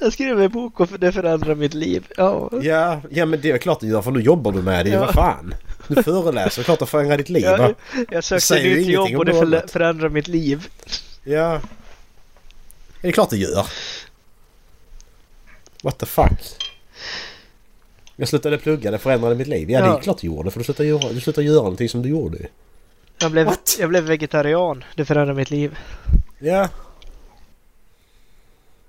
[0.00, 2.06] Jag skrev en bok och det förändrar mitt liv.
[2.16, 2.50] Ja.
[2.62, 4.94] Ja, ja men det är klart det gör för nu jobbar du med det ju.
[4.94, 5.00] Ja.
[5.00, 5.54] Vad fan?
[5.88, 7.74] Du föreläser, det klart att förändrar ditt liv va?
[7.94, 9.70] Jag, jag sökte nytt jobb och det annat.
[9.70, 10.68] förändrar mitt liv.
[11.24, 11.60] Ja.
[13.00, 13.66] Det är klart det gör.
[15.82, 16.56] What the fuck?
[18.16, 19.70] Jag slutade plugga, det förändrade mitt liv.
[19.70, 19.98] Ja, det Ja.
[19.98, 20.50] är klart det gjorde.
[20.50, 22.38] För du slutade göra, du slutade göra någonting som du gjorde.
[23.18, 23.76] Jag blev, What?
[23.80, 24.84] jag blev vegetarian.
[24.96, 25.78] Det förändrar mitt liv.
[26.38, 26.68] Ja.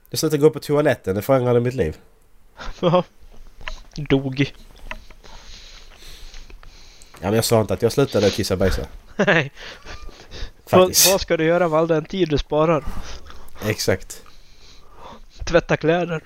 [0.10, 1.97] Jag slutade gå på toaletten, det förändrade mitt liv.
[2.79, 3.03] Ja.
[3.95, 4.53] Dog.
[7.21, 8.82] Ja, men jag sa inte att jag slutade kissa och bajsa.
[9.15, 9.51] Nej.
[10.69, 11.12] Vad, Faktiskt.
[11.12, 12.84] vad ska du göra med all den tid du sparar?
[13.65, 14.21] Exakt.
[15.45, 16.23] Tvätta kläder.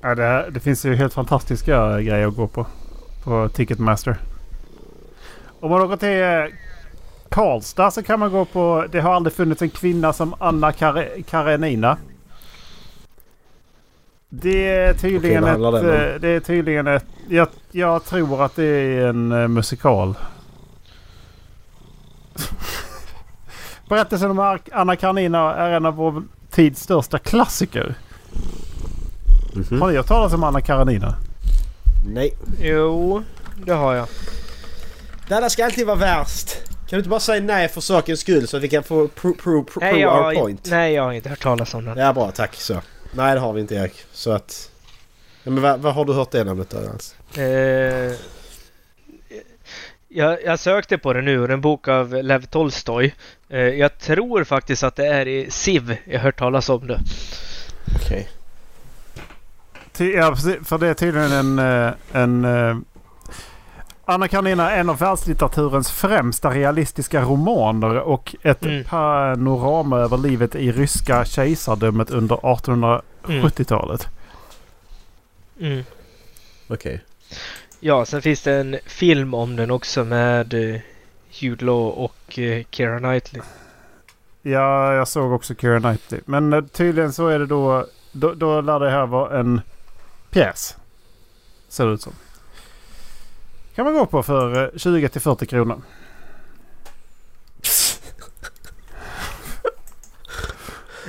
[0.00, 2.66] Ja, det, här- det finns ju helt fantastiska grejer att gå på.
[3.24, 4.16] På Ticketmaster.
[5.60, 6.58] Om man åker till eh,
[7.28, 8.86] Karlstad så kan man gå på...
[8.92, 11.96] Det har aldrig funnits en kvinna som Anna Kar- Karenina.
[14.28, 15.60] Det är tydligen Okej, ett...
[15.84, 17.04] den eh, Det är tydligen ett...
[17.28, 20.14] Jag, jag tror att det är en eh, musikal.
[23.88, 27.94] Berättelsen om Anna Karenina är en av vår tids största klassiker.
[29.54, 29.82] Mhm.
[29.82, 31.14] Har ni hört talas om Anna Karenina?
[32.08, 32.34] Nej.
[32.60, 33.22] Jo,
[33.64, 34.06] det har jag.
[35.28, 36.56] Detta ska alltid vara värst.
[36.68, 39.34] Kan du inte bara säga nej för sakens skull så att vi kan få pro,
[39.34, 40.66] pro, pro, Nej pro jag, our point?
[40.70, 41.98] nej, jag har inte hört talas om den.
[41.98, 42.30] Ja, bra.
[42.30, 42.54] Tack.
[42.54, 42.80] Så.
[43.16, 44.04] Nej, det har vi inte Erik.
[44.12, 44.70] Så att...
[45.44, 47.40] Ja, men vad, vad har du hört det namnet där alltså?
[47.40, 48.12] Eh,
[50.08, 53.14] jag, jag sökte på den nu och en bok av Lev Tolstoj.
[53.48, 57.00] Eh, jag tror faktiskt att det är i Siv jag hört talas om det.
[57.94, 58.28] Okej.
[59.92, 61.58] Ty, ja, för det är tydligen en...
[61.58, 62.76] eh, en eh,
[64.08, 68.84] Anna Karenina är en av världslitteraturens främsta realistiska romaner och ett Mm.
[68.84, 74.08] panorama över livet i ryska kejsardömet under 1870-talet.
[75.60, 75.84] Mm.
[76.68, 77.00] Okej.
[77.80, 80.80] Ja, sen finns det en film om den också med eh,
[81.30, 83.42] Jude Law och eh, Keira Knightley.
[84.42, 86.20] Ja, jag såg också Keira Knightley.
[86.24, 87.86] Men eh, tydligen så är det då...
[88.12, 89.60] Då, då lär det här vara en
[90.30, 90.76] pjäs.
[91.68, 92.12] Ser det ut som.
[93.76, 95.82] Kan man gå på för eh, 20 till 40 kronor.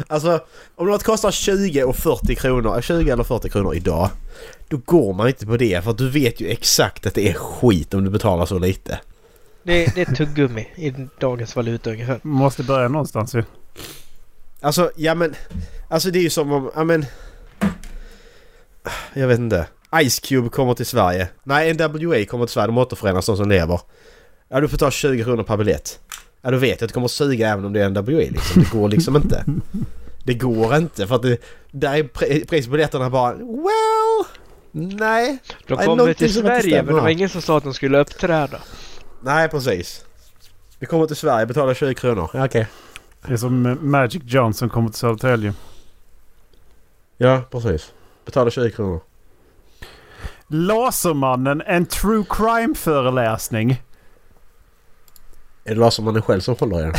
[0.08, 0.40] Alltså,
[0.76, 4.10] om något kostar 20 och 40 kronor, 20 eller 40 kronor idag.
[4.68, 7.34] Då går man inte på det för att du vet ju exakt att det är
[7.34, 9.00] skit om du betalar så lite.
[9.64, 12.20] Det, det är tuggummi i dagens valuta ungefär.
[12.24, 13.44] Måste börja någonstans ju.
[14.62, 15.36] Alltså, ja men...
[15.88, 17.06] Alltså det är ju som om, ja men...
[19.14, 19.68] Jag vet inte.
[20.10, 21.28] Ice Cube kommer till Sverige.
[21.44, 22.68] Nej, NWA kommer till Sverige.
[22.68, 23.82] De återförenas, de som lever.
[24.50, 26.00] Ja, du får ta 20 kronor per biljett.
[26.42, 28.64] Ja, du vet att det kommer suga även om det är NWA liksom.
[28.64, 29.44] Det går liksom inte.
[30.24, 31.38] Det går inte för att det...
[31.72, 33.34] Där är pri- priset på biljetterna bara...
[33.34, 34.26] Well...
[34.72, 35.38] Nej.
[35.68, 38.60] De kommer till Sverige men det var ingen som sa att de skulle uppträda.
[39.22, 40.06] Nej, precis.
[40.80, 42.30] Vi kommer till Sverige, betalar 20 kronor.
[42.34, 42.68] Ja, okej.
[43.28, 45.54] Det är som eh, Magic Johnson kommer till Södertälje.
[47.18, 47.92] Ja, precis.
[48.26, 49.02] Betalar 20 kronor.
[50.48, 53.82] Lasermannen, en true crime-föreläsning.
[55.64, 56.94] Är det Lasermannen själv som håller i den?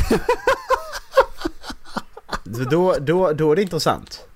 [2.71, 4.29] då, då, då är det intressant.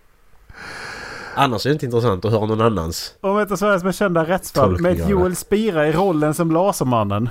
[1.35, 3.15] Annars är det inte intressant att höra någon annans.
[3.21, 5.09] Om ett av Sveriges mest kända rättsfall med det.
[5.09, 7.31] Joel Spira i rollen som Lasermannen.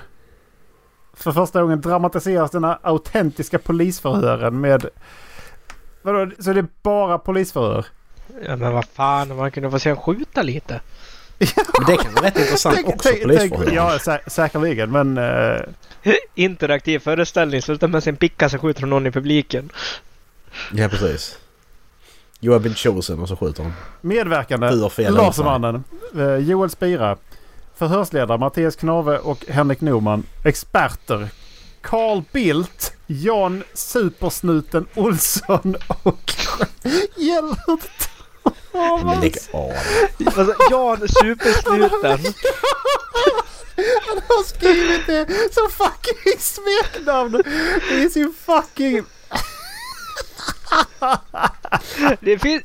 [1.14, 4.86] För första gången dramatiseras den här autentiska polisförhören med...
[6.02, 7.86] Vadå, så det är bara polisförhör?
[8.46, 10.82] Ja men vad fan, man kunde få se honom skjuta lite.
[11.80, 13.72] Men det kan vara rätt intressant också, polisförhör.
[13.72, 15.18] ja, sä säkerligen men...
[15.18, 15.62] eh,
[16.36, 19.70] Interaktiv föreställning, slutar med sin picka så skjuter någon i publiken.
[20.74, 21.38] Ja, precis.
[22.42, 23.74] You have been chosen och så skjuter de.
[24.02, 25.84] medverkande fel Lasermannen,
[26.16, 27.18] eh, Joel Spira.
[27.76, 30.24] Förhörsledare Mattias Knave och Henrik Norman.
[30.44, 31.30] Experter
[31.82, 36.34] Carl Bildt, Jan Supersnuten Olsson och
[37.18, 38.10] Gellert
[38.74, 39.74] Men lägg av.
[40.26, 42.34] Alltså, Jan Supersnuten.
[44.08, 47.44] Han har skrivit det som fucking smeknamn
[47.92, 49.04] i sin fucking...
[52.20, 52.64] Det finns,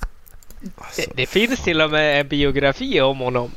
[0.77, 3.51] Alltså, det, det finns till och med en biografi om honom.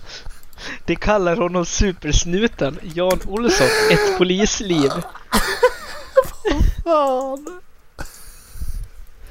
[0.86, 2.80] Det kallar honom Supersnuten.
[2.94, 4.92] Jan Olsson, ett polisliv.
[6.84, 7.62] Fan.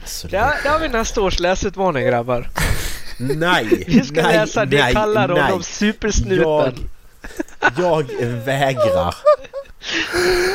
[0.03, 2.51] alltså, Där, där har vi nästa års läsutmaning grabbar.
[3.19, 3.85] Nej!
[3.87, 5.43] Vi ska nej, läsa Det nej, kallar nej.
[5.43, 6.75] honom Supersnuten.
[7.77, 9.15] Jag, jag vägrar.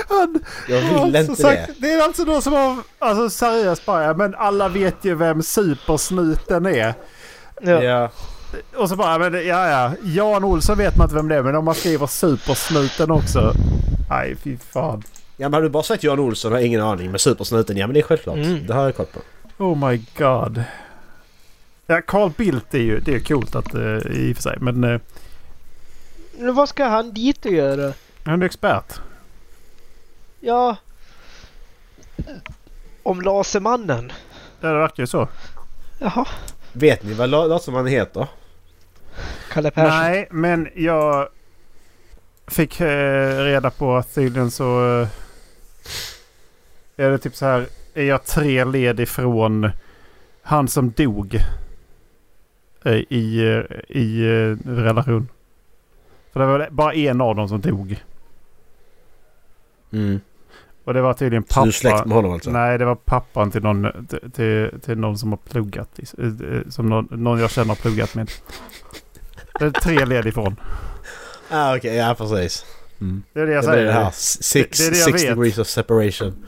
[0.10, 1.74] Han, Jag vill alltså inte sagt, det.
[1.88, 2.78] det är alltså de som har...
[3.00, 6.94] Alltså seriöst bara, men alla vet ju vem Supersnuten är.
[7.62, 7.84] Ja.
[7.84, 8.10] Ja.
[8.76, 9.92] Och så bara, men ja ja.
[10.04, 13.54] Jan Olsson vet man inte vem det är, men om man skriver Supersnuten också.
[14.10, 15.04] Nej, fy fan.
[15.38, 17.78] ja men har du bara sagt Jan Olsson har ingen aning med supersnuten?
[17.78, 18.36] Ja men det är självklart.
[18.38, 18.68] Mm.
[18.68, 19.20] Det har jag koll på.
[19.64, 20.64] Oh my god.
[21.88, 24.58] Ja, Carl Bildt är ju det är coolt att, uh, i och för sig.
[24.60, 25.00] Men uh,
[26.38, 27.94] Men vad ska han dit och göra?
[28.24, 29.00] han är expert.
[30.40, 30.76] Ja...
[33.04, 34.12] Om Lasermannen.
[34.62, 35.28] Ja, det verkar ju så.
[36.00, 36.28] Jaha.
[36.74, 38.28] Vet ni vad La- Lasermannen heter?
[39.52, 40.00] Kalle Persson.
[40.00, 41.28] Nej, men jag
[42.48, 45.08] fick eh, reda på att tydligen så eh,
[46.98, 47.68] är det typ så här.
[47.94, 49.72] Är jag tre led ifrån
[50.42, 51.40] han som dog
[52.92, 55.28] i, eh, i eh, relation.
[56.34, 58.04] För det var bara en av dem som dog.
[59.92, 60.20] Mm.
[60.84, 62.06] Och det var tydligen Så du är släkt pappa.
[62.08, 62.52] med honom alltså?
[62.52, 66.00] Nej, det var pappan till någon, till, till, någon som har pluggat.
[66.18, 68.32] eh, eh, Som någon, någon jag känner har pluggat med.
[69.60, 70.56] Det är tre led ifrån.
[71.50, 72.66] Ah, Okej, ja precis.
[73.02, 73.24] Mm.
[73.34, 73.86] Det är det jag Det blir säger.
[73.88, 74.12] det här.
[74.14, 76.46] Six, Det- det är det jag six degrees of separation.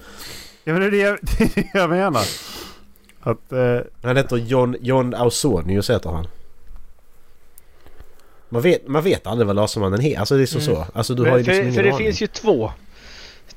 [0.64, 2.22] Ja, men det är det jag, det är det jag menar.
[3.32, 6.28] Att, eh, Han heter John, John Ausonius heter han.
[8.50, 10.20] Man vet, man vet aldrig vad Lasermannen heter.
[10.20, 10.76] Alltså det är så Mm.
[10.86, 10.86] så.
[10.94, 12.06] Alltså du har ju för, liksom för det aning.
[12.06, 12.72] finns ju två.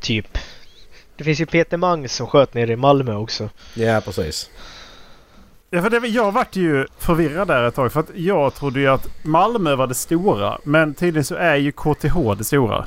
[0.00, 0.38] Typ.
[1.16, 3.50] Det finns ju Peter Mangs som sköt nere i Malmö också.
[3.74, 4.50] Ja precis.
[5.70, 7.92] ja, för det, jag vart ju förvirrad där ett tag.
[7.92, 10.58] För att jag trodde ju att Malmö var det stora.
[10.64, 12.86] Men tydligen så är ju KTH det stora.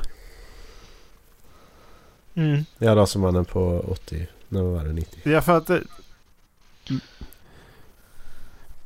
[2.34, 2.64] Mm.
[2.78, 4.26] Ja Lasermannen på 80...
[4.48, 4.92] När var det?
[4.92, 5.20] 90?
[5.32, 5.70] Ja, för att...
[6.90, 6.96] eh,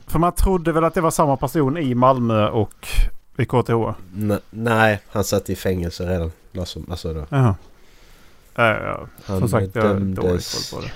[0.07, 2.89] För man trodde väl att det var samma person i Malmö och
[3.37, 3.73] vid KTH.
[4.17, 6.33] N- nej, han satt i fängelse redan.
[6.53, 7.27] Laser, alltså då.
[7.29, 7.55] Jaha.
[8.55, 9.07] Ja, ja.
[9.25, 10.71] Han Som sagt, jag har dålig dömdes...
[10.71, 10.93] koll på det.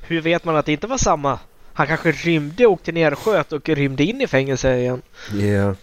[0.00, 1.38] Hur vet man att det inte var samma?
[1.72, 5.02] Han kanske rymde, åkte ner, sköt och rymde in i fängelse igen.
[5.32, 5.74] Ja.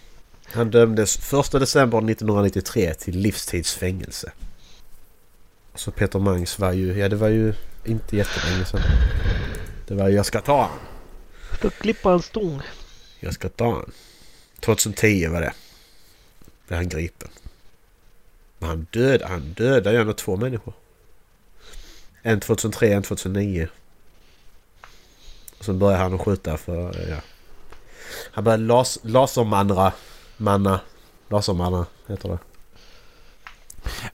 [0.54, 4.32] Han dömdes 1 december 1993 till livstidsfängelse.
[5.74, 6.98] Så Peter Mangs var ju...
[6.98, 8.80] Ja det var ju inte jättelänge sedan.
[9.92, 10.78] Det var Jag ska ta han.
[11.60, 12.62] Då klippa en stång.
[13.20, 13.92] Jag ska ta han.
[14.60, 15.52] 2010 var det.
[16.66, 17.28] Blev han gripen.
[18.58, 20.74] Men han dödade, han dödade ju ändå två människor.
[22.22, 23.68] En 2003, en 2009.
[25.58, 27.08] Och sen började han att skjuta för...
[27.10, 27.16] Ja.
[28.32, 29.92] Han började las, lasermanra.
[30.36, 30.80] Manna.
[31.28, 32.38] Lasermanna heter det.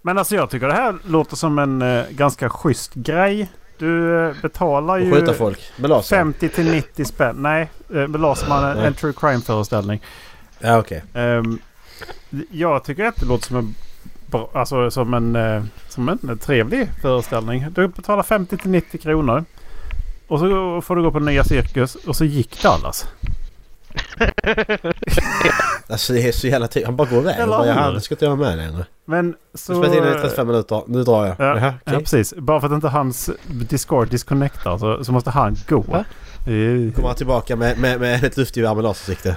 [0.02, 3.48] Men alltså jag tycker det här låter som en eh, ganska schysst grej.
[3.78, 6.16] Du eh, betalar ju skjuta folk med laser.
[6.16, 7.36] 50 till 90 spänn.
[7.38, 10.00] Nej, eh, med Laserman en, en true crime föreställning.
[10.58, 11.02] Ja okej.
[11.14, 11.58] Ehm,
[12.50, 13.74] jag tycker att det låter som en,
[14.52, 17.66] alltså, som en, eh, som en trevlig föreställning.
[17.70, 19.44] Du betalar 50 till 90 kronor.
[20.28, 22.84] Och så får du gå på nya cirkus och så gick Dallas.
[22.84, 23.06] Alltså
[25.86, 25.94] det
[26.28, 26.84] är så jävla tid.
[26.84, 27.34] Han bara går iväg.
[27.36, 27.66] Eller bara?
[27.66, 28.86] "Jaha, det ska inte jag vara med längre.
[29.04, 29.72] Men Så...
[29.72, 30.82] Jag spelat in i 35 minuter.
[30.86, 31.36] Nu drar jag.
[31.38, 31.98] Ja, Jaha, ja, okej.
[32.04, 32.34] precis.
[32.34, 35.80] Bara för att inte hans Discord disconnectar så, så måste han gå.
[35.80, 36.04] Va?
[36.44, 39.36] Kommer han tillbaka med, med, med ett luftgevär med lasersikte.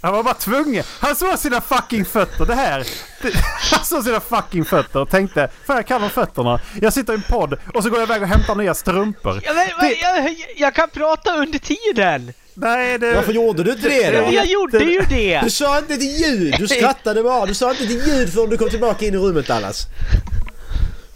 [0.00, 0.84] Han var bara tvungen.
[1.00, 2.46] Han såg sina fucking fötter.
[2.46, 2.78] Det här.
[3.22, 3.30] Det,
[3.72, 5.48] han såg sina fucking fötter och tänkte.
[5.66, 6.60] Fan jag kan om fötterna.
[6.80, 9.40] Jag sitter i en podd och så går jag iväg och hämtar nya strumpor.
[9.44, 12.32] Jag, men, Det- jag, jag kan prata under tiden!
[12.54, 13.14] Nej det...
[13.14, 14.32] Varför gjorde du inte det då?
[14.32, 15.40] Jag gjorde ju det!
[15.44, 16.54] Du sa inte ett ljud!
[16.58, 17.46] Du skrattade bara!
[17.46, 19.86] Du sa inte ett ljud förrän du kom tillbaka in i rummet Dallas.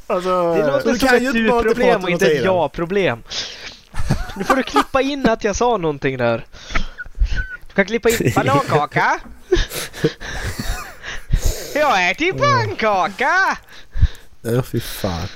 [0.07, 3.23] Alltså, Det låter du som kan ett du-problem prata och inte ett ja-problem.
[4.37, 6.47] Nu får du klippa in att jag sa någonting där.
[7.69, 9.21] Du kan klippa in banankaka.
[11.75, 13.59] Jag äter pannkaka!
[14.43, 15.29] Ja, fy fan.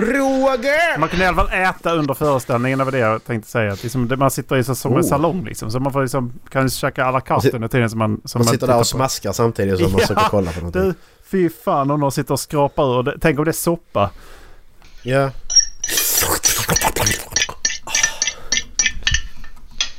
[0.00, 0.98] Roger!
[0.98, 2.78] Man kan i alla fall äta under föreställningen.
[2.78, 3.72] Det var det jag tänkte säga.
[3.72, 5.08] Att liksom, man sitter i så, som en Oh.
[5.08, 5.70] salong liksom.
[5.70, 8.48] Så man får liksom, kan käka à la carte under tiden som man, som Man
[8.48, 8.84] sitter där och på.
[8.84, 10.82] smaskar samtidigt som man Ja, försöker kolla på någonting.
[10.82, 10.94] Du,
[11.30, 13.02] fy fan om någon sitter och skrapar ur.
[13.02, 13.18] det.
[13.20, 14.10] Tänk om det är soppa.
[15.02, 15.30] Ja.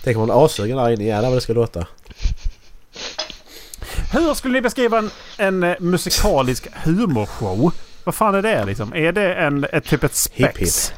[0.03, 1.03] Tänk om man är assugen där inne.
[1.03, 1.85] Jävlar vad det ska låta.
[4.11, 7.71] Hur skulle ni beskriva en, en eh, musikalisk humorshow?
[8.03, 8.93] Vad fan är det liksom?
[8.93, 10.93] Är det en, ett typ ett spex?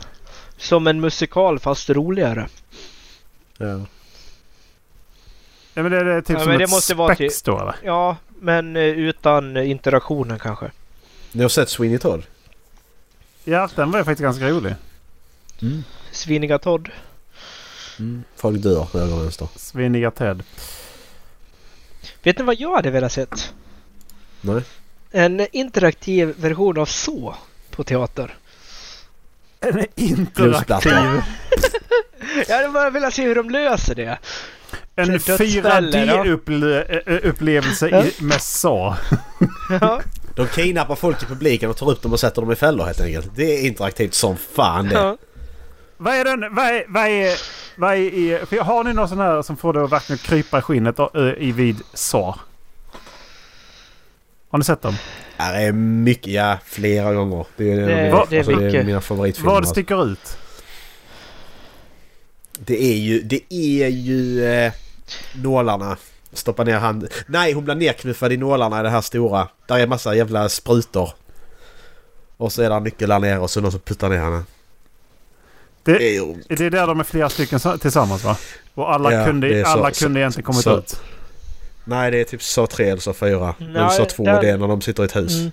[0.57, 2.47] Som en musikal fast roligare.
[3.57, 3.85] Ja.
[5.73, 7.75] Ja, men det är typ Ja, som ett måste vara spex då eller?
[7.83, 10.71] Ja, men eh, utan interaktionen kanske.
[11.31, 12.23] Ni har sett Sweeney Todd?
[13.43, 14.75] Ja, den var ju faktiskt ganska rolig.
[15.61, 15.83] Mm.
[16.11, 16.89] Sviniga Todd.
[17.99, 18.23] Mm.
[18.35, 19.47] Folk dör höger och vänster.
[19.55, 20.43] Sviniga Ted.
[22.23, 23.53] Vet ni vad jag hade velat sett?
[24.41, 24.61] Nej.
[25.12, 27.36] En interaktiv version av Så
[27.72, 28.36] på teater.
[29.59, 30.91] En interaktiv...
[32.47, 34.18] Jag hade bara velat se hur de löser det.
[34.95, 36.24] En Dödsfällor, ja.
[36.24, 38.97] 4D-upplevelse i, med SA.
[39.82, 40.01] Ja,
[40.36, 43.01] De kidnappar folk i publiken och tar upp dem och sätter dem i fällor helt
[43.01, 43.30] enkelt.
[43.36, 44.95] Det är interaktivt som fan det.
[44.95, 45.18] ja.
[45.97, 46.55] Vad är den...
[46.55, 46.86] Vad är...
[46.88, 47.38] Vad är,
[47.76, 50.62] vad är för har ni någon sån här som får det att verkligen krypa i
[50.62, 52.39] skinnet ö, i vid SA?
[54.51, 54.95] Har ni sett dem?
[55.37, 57.45] Det är mycket, ja flera gånger.
[57.57, 58.85] Det är, Det- det, det är alltså, det är mycket.
[58.85, 59.49] mina favoritfilmer.
[59.51, 59.71] Vad alltså.
[59.73, 60.37] sticker ut?
[62.59, 64.73] Det är ju, det är ju eh,
[65.35, 65.97] nålarna.
[66.33, 67.07] Stoppa ner hand.
[67.27, 69.47] Nej, hon blir nerknuffad i nålarna i det här stora.
[69.67, 71.09] Där är massa jävla sprutor.
[72.37, 74.43] Och så är det nyckel här nere och så någon som puttar ner henne.
[75.83, 76.35] Det, Det är ju...
[76.47, 78.37] det är där de är flera stycken sa- tillsammans va?
[78.73, 81.01] Och alla Ja, kunde, så- alla så- kunde egentligen kommit så- ut.
[81.84, 83.55] Nej, det är typ så tre eller så fyra.
[83.59, 85.36] Men Nej, så två den- det är när de sitter i ett hus.
[85.39, 85.51] Mm.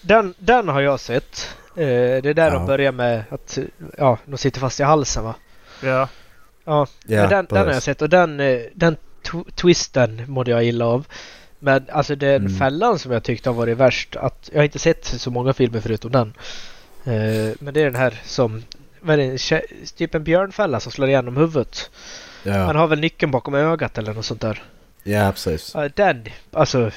[0.00, 1.48] Den, den har jag sett.
[1.76, 2.50] Eh, det är där Ja.
[2.54, 3.58] de börjar med att
[3.98, 5.34] ja, de sitter fast i halsen va?
[5.82, 6.08] Ja.
[6.64, 10.50] Ja, Ja, men den, den har jag sett och den, eh, den tw- twisten mådde
[10.50, 11.06] jag illa av.
[11.58, 12.58] Men alltså den Mm.
[12.58, 14.16] fällan som jag tyckte har varit värst.
[14.16, 16.32] Att, jag har inte sett så många filmer förutom den.
[17.04, 18.62] Eh, men det är den här som
[19.00, 19.62] vad är det,
[19.96, 21.90] typ en björnfälla som slår igenom huvudet.
[22.44, 24.62] Han Ja, har väl nyckeln bakom ögat eller något sånt där.
[25.02, 25.76] Ja precis.
[25.94, 26.90] Den, alltså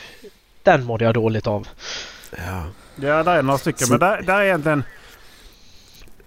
[0.63, 1.67] den mådde jag dåligt av.
[2.37, 2.63] Ja.
[2.95, 3.87] Ja, där är några stycken.
[3.89, 4.83] Men där, där är egentligen...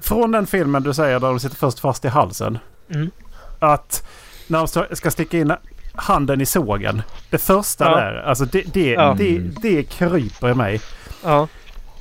[0.01, 2.59] Från den filmen du säger där de sitter först fast i halsen.
[2.91, 3.11] Mm.
[3.59, 4.07] Att
[4.47, 5.53] när de ska sticka in
[5.95, 7.03] handen i sågen.
[7.31, 7.97] Det första Ja.
[7.97, 9.15] där, alltså det, det, Ja.
[9.19, 10.81] det, det kryper i mig.
[11.25, 11.49] Ja,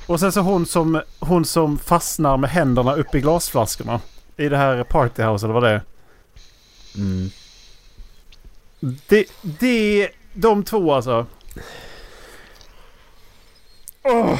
[0.07, 4.01] Och sen så hon som, hon som fastnar med händerna uppe i glasflaskorna.
[4.37, 5.81] I det här partyhouse eller vad det är.
[6.95, 7.29] Mm.
[8.79, 11.25] Det, det, de två alltså.
[14.03, 14.39] Åh!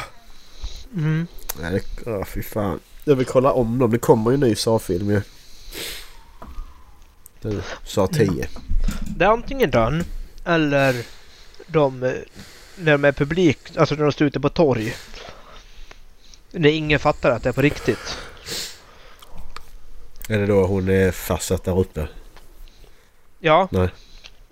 [0.94, 1.28] mm.
[1.62, 1.72] Nej,
[2.04, 2.80] det, åh, fy fan.
[3.04, 3.92] Jag vill kolla om dem.
[3.92, 5.22] Det kommer ju en ny Saw-film ju.
[7.42, 8.48] Det- Saw 10.
[9.18, 10.04] Det är antingen den
[10.46, 11.06] eller
[11.68, 12.12] de eh,
[12.76, 14.96] när de är publik, alltså när de står ute på torg.
[16.52, 18.18] När ingen fattar att det är på riktigt.
[20.30, 22.08] Är det då hon är fastsatt där uppe?
[23.40, 23.90] Ja, Nej.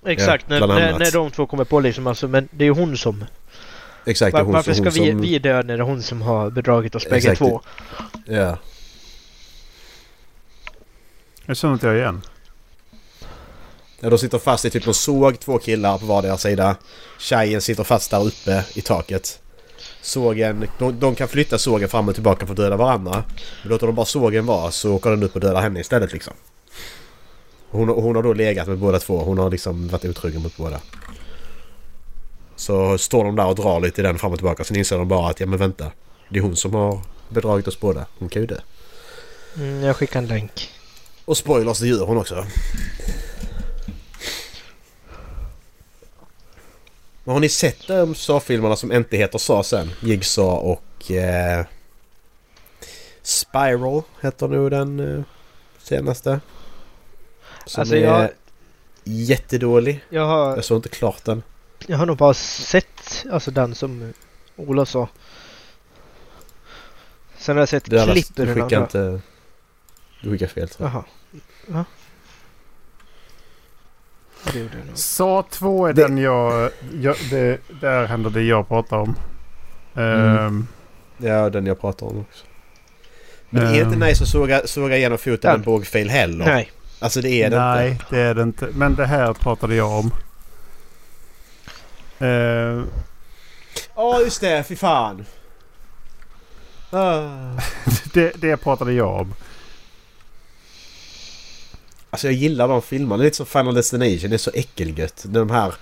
[0.06, 0.46] Exakt.
[0.48, 2.98] Ja, när, när, när de två kommer på liksom, alltså, men det är ju hon
[2.98, 3.26] som...
[4.06, 5.22] Exakt, Var, hon, varför som- ska hon vi, som...
[5.22, 7.62] vi dö när det är hon som har bedragit oss bägge två?
[8.26, 8.58] Ja.
[11.46, 12.22] Jag känner inte jag igen.
[14.00, 14.10] ja.
[14.10, 16.76] De sitter fast i typ någon såg, två killar på vardera sida.
[17.20, 19.40] Tjejen sitter fast där uppe i taket.
[20.02, 23.24] Sågen, de, de kan flytta sågen fram och tillbaka för att döda varandra.
[23.62, 26.34] Men låter de bara sågen vara så åker den upp och dödar henne istället liksom.
[27.76, 29.20] Hon, hon har då legat med båda två.
[29.20, 30.82] Hon har liksom varit otrogen mot båda.
[32.56, 34.64] Så står de där och drar lite i den fram och tillbaka.
[34.64, 35.92] Sen inser de bara att ja men vänta.
[36.30, 37.00] Det är hon som har
[37.30, 38.06] bedragit oss båda.
[38.20, 38.58] Hon kan ju dö.
[39.58, 40.70] Mm, jag skickar en länk.
[41.26, 42.46] Och spoilers, det gör hon också.
[47.24, 49.92] Men har ni sett de Saw-filmerna som inte heter Saw sen?
[50.02, 51.12] Jigsaw och...
[51.12, 51.66] Eh,
[53.22, 55.24] Spiral heter nog den eh,
[55.84, 56.40] senaste.
[57.66, 58.30] Som Alltså är jag,
[59.04, 60.04] jättedålig.
[60.10, 61.44] jag, har, Jag såg inte klart den.
[61.88, 64.14] jag har nog bara sett alltså den som
[64.56, 65.08] Ola sa.
[67.38, 68.78] Sen har jag sett Det klipp ur du den andra.
[68.82, 69.20] inte...
[70.22, 70.94] Du skickar fel tror jag.
[70.96, 71.04] Jaha.
[71.68, 71.86] Ja,
[74.54, 74.70] Det.
[74.98, 76.72] Sa 2 är Det- den jag...
[77.02, 79.16] jag det, där händer det jag pratar om.
[79.96, 80.38] Mm.
[80.38, 80.68] Ehm,
[81.18, 82.46] Ja, den jag pratar om också.
[83.50, 83.94] Men det är Ehm.
[83.94, 86.46] inte nice att såga, såga igenom foten en bågfil heller.
[86.46, 86.72] Nej.
[87.00, 88.06] Alltså det är det nej, inte.
[88.10, 88.68] det är det inte.
[88.74, 90.12] Men det här pratade jag om.
[92.20, 92.88] Ehm,
[93.96, 95.26] Ja just det, fy fan.
[96.90, 97.30] Ah.
[98.14, 99.34] det, det pratade jag om.
[102.10, 103.18] Alltså jag gillar de filmerna.
[103.18, 104.30] Det är lite som Final Destination.
[104.30, 105.26] Det är så äckelgött.
[105.28, 105.74] De här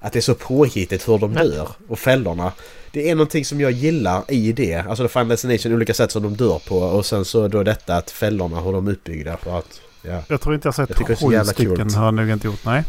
[0.00, 1.48] Att det är så påhittigt hur de Nej.
[1.48, 2.52] dör och fällorna.
[2.92, 4.74] Det är någonting som jag gillar i det.
[4.88, 8.10] Alltså Final Destination, olika sätt som de dör på och sen så då detta att
[8.10, 9.80] fällorna hur de är uppbyggda för att...
[10.02, 10.22] Ja.
[10.28, 11.94] Jag tror inte jag sett Jag det sju stycken.
[11.94, 12.64] Har jag nog inte gjort.
[12.64, 12.84] Nej.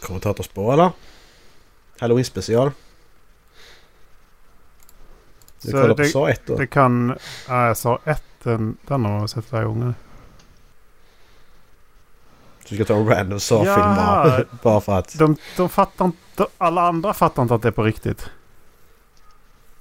[0.00, 0.90] Kommentatorspår eller?
[2.00, 2.70] Halloween special.
[5.62, 6.56] Du kollar på det- SA 1 då?
[6.56, 7.18] Det kan...
[7.48, 8.22] Jag sa ett.
[8.42, 9.94] Den, den har jag sett flera gånger.
[12.68, 13.94] Du ska ta en random SA-film Ja.
[13.96, 15.18] bara, bara för att...
[15.18, 16.46] De, de fattar inte...
[16.58, 18.30] Alla andra fattar inte att det är på riktigt.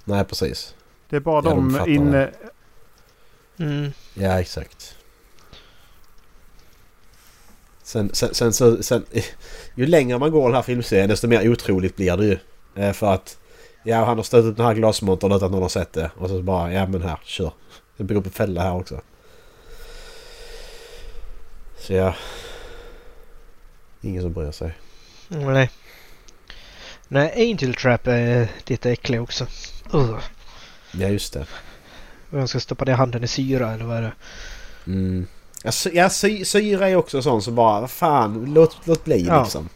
[0.04, 0.76] Nej precis.
[1.10, 2.32] Det är bara Ja, de de inne...
[3.60, 3.92] Mm.
[4.14, 4.96] Ja exakt.
[7.84, 9.06] Sen, sen, sen, så, sen,
[9.76, 12.38] ju längre man går den här filmserien desto mer otroligt blir det ju.
[12.76, 13.38] Eh, För att
[13.84, 16.12] ja, han har stött upp den här glasmontern utan att någon har sett det.
[16.18, 17.52] Och så bara ja men här, kör.
[17.98, 19.02] Det bygger upp en fälla här också.
[21.78, 22.16] Så ja.
[24.02, 24.78] Ingen som bryr sig.
[25.28, 25.70] Nej.
[27.08, 29.48] Nej, Angel Trap är lite äcklig också.
[29.94, 30.20] Uh.
[30.92, 31.46] Ja just det.
[32.30, 34.14] Jag ska stoppa ner handen i syra eller vad är det?
[34.86, 35.28] Mm.
[35.64, 39.26] Ja, sy- ja sy, syra är också sån som bara vad fan låt, låt bli
[39.26, 39.42] Ja.
[39.44, 39.70] liksom.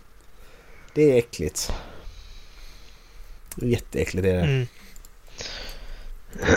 [0.94, 1.74] Det är äckligt.
[3.56, 4.42] Jätteäckligt är det.
[4.42, 4.68] Mm.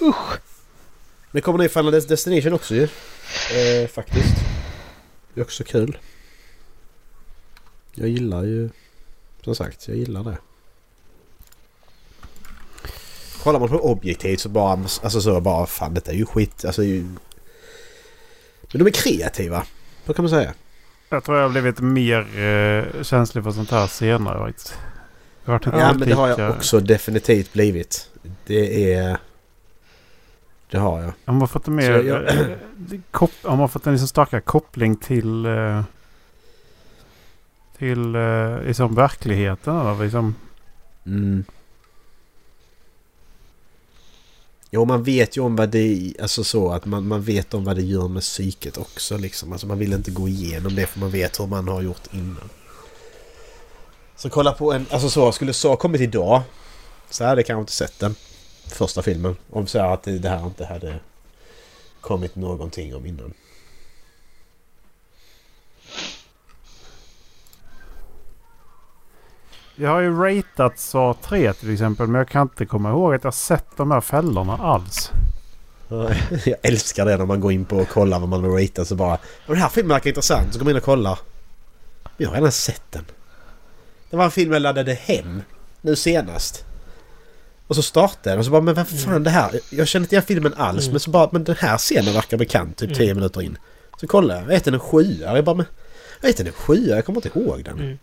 [0.00, 0.38] Usch!
[1.30, 2.82] Men det kommer ny Final Des- Destination också ju.
[3.52, 4.34] Eh, faktiskt.
[5.34, 5.98] Det är också kul.
[7.94, 8.70] Jag gillar ju...
[9.44, 10.38] Som sagt, jag gillar det.
[13.42, 14.72] Kollar man på objektivt så bara...
[14.72, 16.64] Alltså så bara fan detta är ju skit.
[16.64, 17.02] Alltså ju...
[18.72, 19.64] Men de är kreativa.
[20.06, 20.52] Vad kan man säga?
[21.08, 24.38] Jag tror jag har blivit mer eh, känslig för sånt här senare.
[24.38, 24.74] faktiskt.
[25.44, 28.10] Jag har varit Ja men det har jag också definitivt blivit.
[28.46, 29.18] Det är...
[30.70, 31.12] Det har jag.
[31.24, 31.90] Har man fått en mer...
[32.02, 32.46] Jag- eh,
[33.10, 35.46] kop- har man fått en liksom starkare koppling till...
[35.46, 35.82] Eh,
[37.78, 40.34] till eh, liksom verkligheten eller liksom...
[41.06, 41.44] Mm.
[44.70, 46.14] Jo, man vet ju om vad det...
[46.22, 49.52] Alltså så att man, man vet om vad det gör med psyket också liksom.
[49.52, 52.50] Alltså man vill inte gå igenom det för man vet hur man har gjort innan.
[54.16, 54.86] Så kolla på en...
[54.90, 56.42] Alltså så, skulle så ha kommit idag
[57.10, 58.14] så hade jag kanske inte sett den
[58.66, 59.36] första filmen.
[59.50, 61.00] Om så att det här inte hade
[62.00, 63.34] kommit någonting om innan.
[69.80, 72.06] Jag har ju ratat SA 3 till exempel.
[72.06, 75.12] Men jag kan inte komma ihåg att jag sett de här fällorna alls.
[76.44, 78.94] Jag älskar det när man går in på och kollar vad man har ratat så
[78.94, 79.18] bara...
[79.46, 80.52] Den här filmen verkar intressant.
[80.52, 81.18] Så går man in och kollar.
[82.16, 83.04] Jag har redan sett den.
[84.10, 85.42] Det var en film jag laddade hem.
[85.80, 86.64] Nu senast.
[87.66, 89.60] Och så startade den och så bara men vad fan det här?
[89.70, 90.92] Jag känner inte igen filmen alls Mm.
[90.92, 93.58] men så bara men den här scenen verkar bekant typ 10 minuter in.
[94.00, 94.44] Så kollar jag.
[94.44, 95.36] Jag heter en sjua.
[95.36, 95.66] Jag bara men...
[96.20, 96.96] Jag heter en sjua.
[96.96, 97.78] Jag kommer inte ihåg den.
[97.78, 97.98] Mm.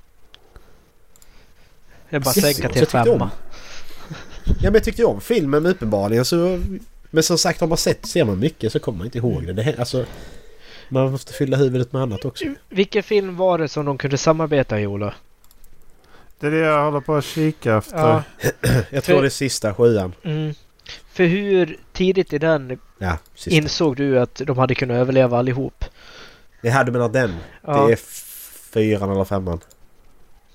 [2.15, 3.29] Jag bara Yes, sänka till femma.
[4.45, 6.59] Ja men jag tyckte om filmen men uppenbarligen så...
[7.09, 9.53] Men som sagt har man sett ser man mycket så kommer man inte ihåg det.
[9.53, 9.61] det.
[9.61, 10.05] här- Alltså...
[10.89, 12.45] Man måste fylla huvudet med annat också.
[12.69, 15.13] Vilken film var det som de kunde samarbeta i Ola?
[16.39, 17.97] Det är det jag håller på att kika efter.
[17.97, 18.23] Ja.
[18.89, 20.13] Jag tror det är sista sjuan.
[20.23, 20.53] Mm.
[21.13, 25.85] För hur tidigt i den Ja, insåg du att de hade kunnat överleva allihop?
[26.61, 27.35] Det här du menar den?
[27.67, 27.87] Ja.
[27.87, 27.99] Det är
[28.73, 29.59] fyran eller femman.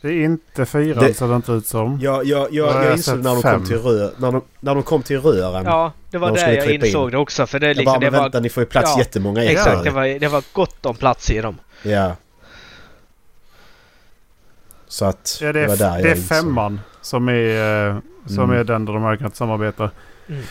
[0.03, 1.99] Det är inte fyran Det- ser det inte ut som.
[2.03, 3.55] Jag, jag, jag, jag jag insåg när de, fem.
[3.59, 5.65] kom till rö, när, de, när de kom till rören.
[5.65, 6.91] Ja, det var De där jag klippa in.
[6.91, 7.47] insåg det också.
[7.47, 9.45] För det, är jag liksom, bara, det var, vänta ni får ju plats ja, jättemånga
[9.45, 9.85] i exakt, här.
[9.85, 11.59] det var, det var gott om plats i dem.
[11.83, 12.17] Ja.
[14.89, 16.29] Så att Ja, det det var är, där det är insåg.
[16.39, 17.97] femman som är, eh,
[18.27, 18.57] som Mm.
[18.61, 19.91] är den där de har kunnat samarbeta.
[20.29, 20.43] Mm.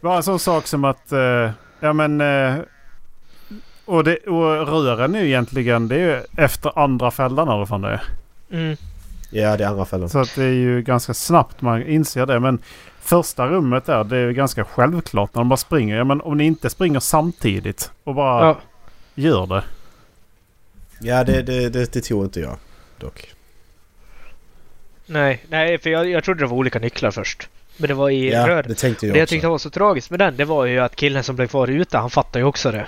[0.00, 1.12] Bara en sån sak som att...
[1.12, 1.50] eh,
[1.80, 2.20] ja men...
[2.20, 2.54] eh,
[3.86, 7.68] och, det, och rören är ju egentligen det är ju efter andra fällan eller vad
[7.68, 8.02] fan det är.
[8.50, 8.76] Mm.
[9.34, 10.08] Ja, det är andra fällan.
[10.08, 12.40] Så att det är ju ganska snabbt man inser det.
[12.40, 12.58] Men
[13.00, 15.96] första rummet där det är ju ganska självklart när de bara springer.
[15.96, 18.60] Ja men om ni inte springer samtidigt och bara Ja.
[19.14, 19.64] gör det.
[21.00, 22.56] Ja, det, det, det, det tror inte jag
[22.98, 23.30] dock.
[25.06, 27.48] Nej, nej, för jag, jag trodde det var olika nycklar först.
[27.76, 28.62] Men det var i Ja, rör.
[28.62, 30.96] det tänkte jag Det jag tyckte var så tragiskt med den, det var ju att
[30.96, 32.86] killen som blev kvar ute, han fattar ju också det.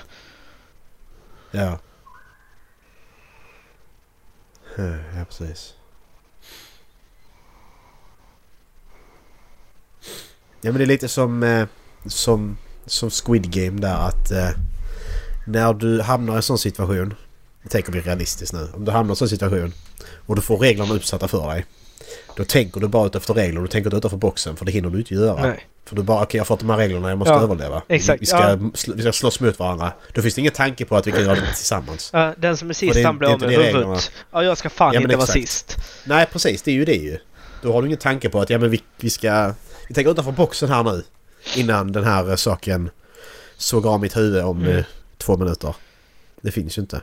[1.51, 1.79] Ja.
[4.77, 5.75] Ja, precis.
[10.67, 11.67] Ja, men det är lite som, eh,
[12.07, 12.57] som,
[12.87, 14.49] som Squid Game där att eh,
[15.47, 17.15] när du hamnar i en sån situation,
[17.63, 19.73] jag tänker bli realistiskt nu, om du hamnar i en sån situation
[20.27, 21.65] och du får reglerna utsatta för dig.
[22.37, 23.61] Då tänker du bara ut efter regler.
[23.61, 25.43] Du tänker inte utanför boxen för det hinner du inte göra.
[25.43, 25.67] Nej.
[25.85, 27.83] För du bara okej jag har fått de här reglerna, jag måste Ja, överleva.
[27.89, 28.55] exakt, Vi ska, ja.
[28.57, 29.93] sl- vi ska slåss mot varandra.
[30.15, 32.11] Då finns det ingen tanke på att vi kan göra det tillsammans.
[32.13, 33.75] Ja, den som är sist är- han blir är av med det huvudet.
[33.75, 33.99] reglerna.
[34.33, 35.39] Ja, jag ska fan Ja, inte vara exakt.
[35.49, 35.77] sist.
[36.05, 37.19] Nej precis, det är ju det ju.
[37.63, 39.55] Då har du ingen tanke på att ja men vi, vi ska...
[39.89, 41.03] Vi tänker utanför boxen här nu.
[41.57, 42.91] Innan den här eh, saken
[43.57, 44.77] sågar av mitt huvud om Mm.
[44.79, 44.85] eh,
[45.19, 45.75] två minuter.
[46.41, 47.01] Det finns ju inte.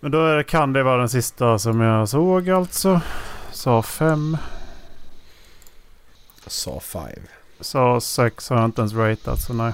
[0.00, 3.00] Men då det, kan det vara den sista som jag såg alltså.
[3.52, 4.36] Sa 5.
[6.46, 7.08] Sa 5.
[7.60, 9.72] Sa 6 har jag inte ens ratat så nej.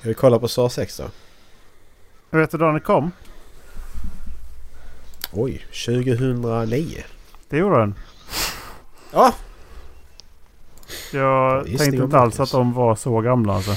[0.00, 1.10] Ska vi kolla på SA 6 då?
[2.38, 3.10] Vet du då den kom?
[5.32, 7.02] Oj, 2009.
[7.48, 7.94] Det gjorde den.
[9.12, 9.34] Ja!
[11.12, 13.70] Jag Visst, tänkte inte alls att de var så gamla alltså.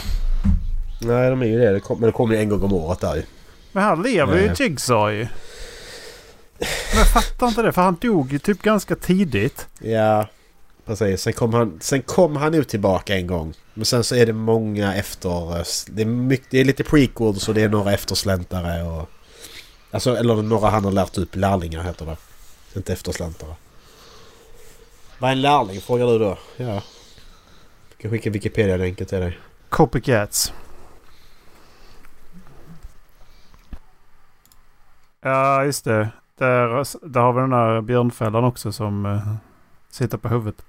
[1.01, 1.81] Nej, de är ju det.
[1.89, 3.23] men det kommer ju en gång om året där ju.
[3.71, 4.53] Men han lever ju.
[4.65, 5.27] Jigsaw ju.
[6.59, 9.67] Men jag fattar inte det för han dog ju typ ganska tidigt.
[9.79, 10.27] Ja,
[10.85, 11.21] precis.
[11.21, 13.53] Sen kom, han, sen kom han nog tillbaka en gång.
[13.73, 15.57] Men sen så är det många efter...
[15.57, 19.09] eh, Det är, mycket, det är lite prequels och det är några eftersläntare och...
[19.91, 21.35] Alltså, eller några han har lärt upp.
[21.35, 22.17] Lärlingar heter det.
[22.75, 23.55] Inte eftersläntare.
[25.19, 26.37] Vad är en lärling frågar du då?
[26.57, 26.65] Ja.
[27.89, 29.39] Jag kan skicka Wikipedia-länken till dig.
[29.69, 30.53] Copycats.
[35.21, 36.09] Ja, just det.
[36.37, 36.67] Där,
[37.07, 39.35] där har vi den där björnfällan också som eh,
[39.89, 40.65] sitter på huvudet.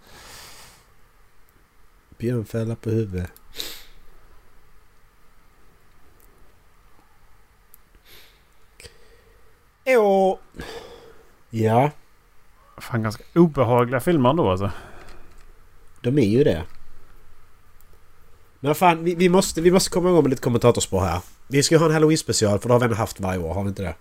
[2.18, 3.30] Björnfälla på huvudet.
[9.86, 10.36] Åh!
[11.50, 11.90] Ja,
[12.78, 14.70] Fan ganska obehagliga filmer ändå alltså.
[16.02, 16.62] de är ju det.
[18.60, 21.20] Men fan, vi, vi, måste, vi måste komma igång med lite kommentatorspår här.
[21.48, 23.62] Vi ska ju ha en halloween-special för det har vi ändå haft varje år, har
[23.62, 23.94] vi inte det?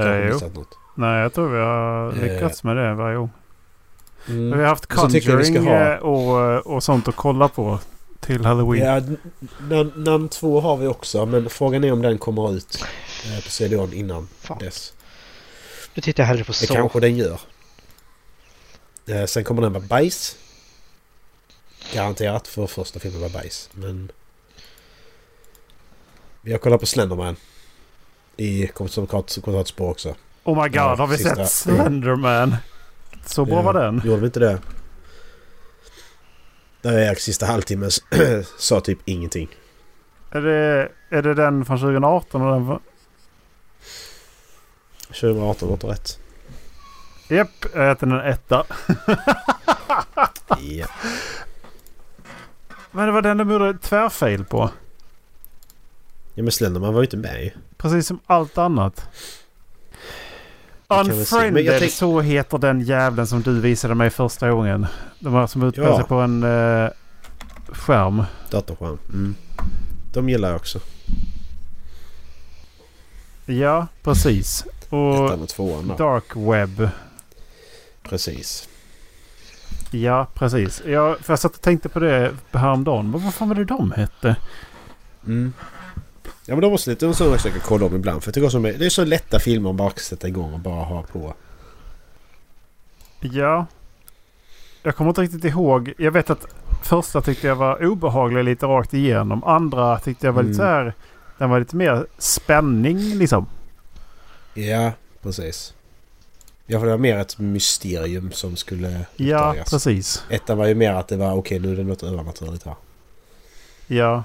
[0.00, 0.38] Eh, jo.
[0.54, 0.78] något?
[0.94, 2.22] Nej, jag tror vi har Eh.
[2.34, 3.28] lyckats med det varje år.
[4.28, 4.50] Mm.
[4.58, 7.78] Vi har haft Conjuring ha- eh, och, och sånt att kolla på
[8.20, 8.84] till Halloween.
[9.70, 12.84] Ja, namn två har vi också men frågan är om den kommer ut
[13.26, 14.58] eh, på CDON innan Fan.
[14.58, 14.92] dess.
[15.94, 16.74] Nu tittar jag hellre på Det så.
[16.74, 17.40] kanske den gör.
[19.06, 20.36] Eh, sen kommer den vara bajs.
[21.92, 23.70] Garanterat för första filmen var bajs.
[23.72, 24.12] Men...
[26.40, 27.36] Vi har kollat på Slenderman.
[28.36, 30.14] I kommentatorspår också.
[30.44, 32.56] Oh my god, Ja, har vi sista- sett Slenderman?
[33.26, 34.02] Så bra Ja, var den.
[34.04, 34.58] Gjorde vi inte det?
[36.82, 37.90] Där är jag sista halvtimmen
[38.58, 39.48] sa typ ingenting.
[40.30, 42.42] Är det, är det den från 2018?
[42.42, 42.80] Och den från...
[45.20, 46.18] 2018 låter rätt.
[47.28, 48.64] Japp, jag äter en etta.
[50.58, 50.86] Ja.
[52.90, 54.70] Men det var den de gjorde tvärfail på.
[56.34, 57.50] ja men Slenderman var ju inte med ju.
[57.76, 59.08] Precis som allt annat.
[60.88, 64.86] Unfriended, tänk- så heter den jävlen som du visade mig första gången.
[65.18, 65.96] De här som utspelar Ja.
[65.96, 66.88] sig på en eh,
[67.68, 68.22] skärm.
[68.50, 68.98] Datorskärm.
[69.08, 69.34] Mm.
[70.12, 70.80] De gillar jag också.
[73.46, 74.64] Ja, precis.
[74.94, 75.94] Och Ettan och tvåan då.
[75.94, 76.88] Dark Web.
[78.02, 78.68] Precis.
[79.90, 80.82] Ja, precis.
[80.86, 83.10] Jag, för jag satt och tänkte på det häromdagen.
[83.10, 84.36] Men vad fan var det de hette?
[85.26, 85.52] Mm.
[86.46, 88.22] Ja men de måste lite sådana saker kolla om ibland.
[88.22, 90.84] För jag tycker också det är så lätta filmer att bara sätta igång och bara
[90.84, 91.34] ha på.
[93.20, 93.66] Ja.
[94.82, 95.92] Jag kommer inte riktigt ihåg.
[95.98, 96.46] Jag vet att
[96.82, 99.44] första tyckte jag var obehaglig lite rakt igenom.
[99.44, 100.66] Andra tyckte jag var lite Mm.
[100.68, 100.94] så här.
[101.38, 103.46] Den var lite mer spänning liksom.
[104.54, 104.92] Ja,
[105.22, 105.74] precis.
[106.66, 109.70] Ja för det var mer ett mysterium som skulle Ja, uppdagas.
[109.70, 110.24] precis.
[110.30, 112.74] Ettan var ju mer att det var okej nu är det något övernaturligt här.
[113.86, 114.24] Ja.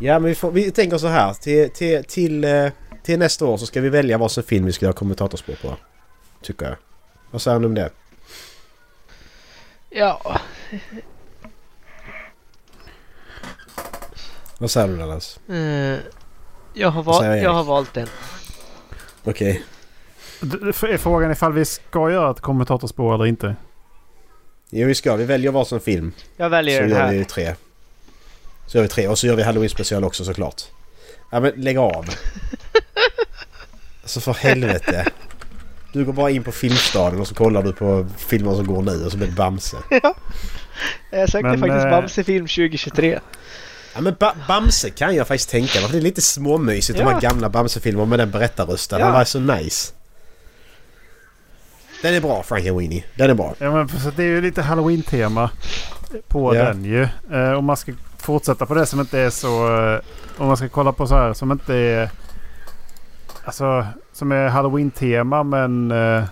[0.00, 1.34] Ja men vi, får, vi tänker så här.
[1.34, 2.68] Till, till, till, eh,
[3.02, 5.76] till nästa år så ska vi välja varsin film vi ska ha kommentatorspår på.
[6.42, 6.76] Tycker jag.
[7.30, 7.90] Vad säger ni om det?
[9.90, 10.40] Ja,
[14.58, 15.40] Vad säger du Dallas?
[15.48, 15.98] eh,
[16.74, 17.44] jag, har val- Erik?
[17.44, 18.08] jag har valt en.
[19.26, 19.62] Okej.
[20.70, 23.56] F- Är frågan ifall vi ska göra ett kommentatorspår eller inte?
[24.70, 25.16] Jo vi ska.
[25.16, 26.12] Vi väljer varsin film.
[26.36, 27.12] Jag Så väljer den gör här.
[27.12, 27.54] vi tre.
[28.66, 29.08] Så gör vi tre.
[29.08, 30.62] Och så gör vi Halloween special också såklart.
[31.30, 32.06] Ja men lägg av.
[34.02, 35.06] Alltså för helvete.
[35.92, 39.04] Du går bara in på Filmstaden och så kollar du på filmer som går nu
[39.04, 39.76] och så blir det Bamse.
[41.10, 43.20] Jag sökte Men, faktiskt eh, Bamse-film 2023.
[43.96, 45.88] Ja men ba Bamse kan jag faktiskt tänka mig.
[45.92, 47.10] Det är lite småmysigt de Ja.
[47.10, 48.98] här gamla Bamse-filmerna med den berättarrösten.
[49.00, 49.04] Ja.
[49.06, 49.92] Han var så nice.
[52.02, 53.04] Den är bra Frankenweenie.
[53.14, 53.54] Den är bra.
[53.58, 55.50] Ja, men det är ju lite halloween-tema
[56.28, 56.64] på Ja.
[56.64, 57.08] den ju.
[57.32, 59.78] Eh, om man ska fortsätta på det som inte är så...
[59.94, 60.00] Eh,
[60.38, 62.10] om man ska kolla på så här som inte är
[63.44, 66.24] Alltså som är halloween-tema men eh,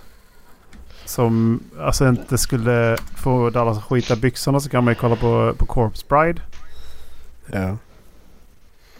[1.05, 5.53] som alltså inte skulle få Dallas att skita byxorna så kan man ju kolla på,
[5.57, 6.41] på Corpse Bride.
[7.51, 7.77] Ja.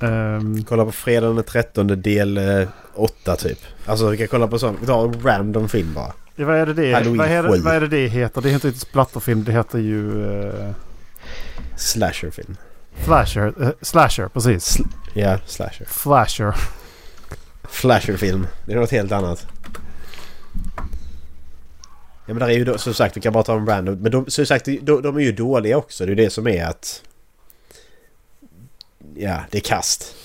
[0.08, 3.60] Ehm, Kolla på fredagen den 13 del eh, 8 typ.
[3.86, 4.78] Alltså vi kan kolla på sån.
[4.82, 6.14] Vi tar en random film bara.
[6.36, 6.94] ja, vad är det det?
[6.94, 8.42] Halloween Vad är det, vad är det det heter?
[8.42, 9.44] Det heter inte splatterfilm.
[9.44, 10.72] Det heter ju eh,
[11.78, 12.56] Slasherfilm.
[12.96, 13.54] Flasher.
[13.62, 14.78] eh, slasher, precis.
[15.14, 15.86] Ja, slasher.
[15.86, 16.56] Flasher.
[17.64, 18.48] Flasherfilm.
[18.66, 19.48] Det är något helt annat.
[22.28, 23.96] Ja men där är ju då, som sagt, vi kan bara ta en random.
[23.96, 26.06] Men de, som sagt, de, de är ju dåliga också.
[26.06, 27.02] Det är ju det som är att...
[29.18, 30.16] Ja, det är kast.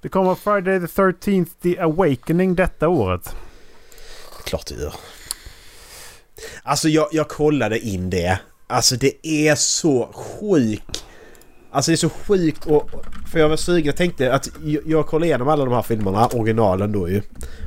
[0.00, 3.36] Det kommer Friday the 13th The Awakening detta året.
[4.44, 4.94] Klart det gör.
[6.62, 8.38] Alltså jag, jag kollade in det.
[8.66, 11.04] Alltså det är så sjukt.
[11.70, 12.90] Alltså det är så sjukt och...
[13.32, 13.86] För jag var sugen.
[13.86, 16.26] Jag tänkte att jag, jag kollade igenom alla de här filmerna.
[16.26, 17.22] Originalen då ju.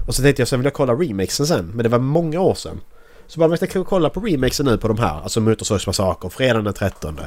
[0.08, 1.68] Och så tänkte jag sen vill jag kolla remakesen sen.
[1.68, 2.82] Men det var många år sedan.
[3.28, 5.22] Så bara, men jag kan kolla på remakesen nu på de här.
[5.22, 7.20] Alltså Motorsågsmassakern, Fredagen den 13.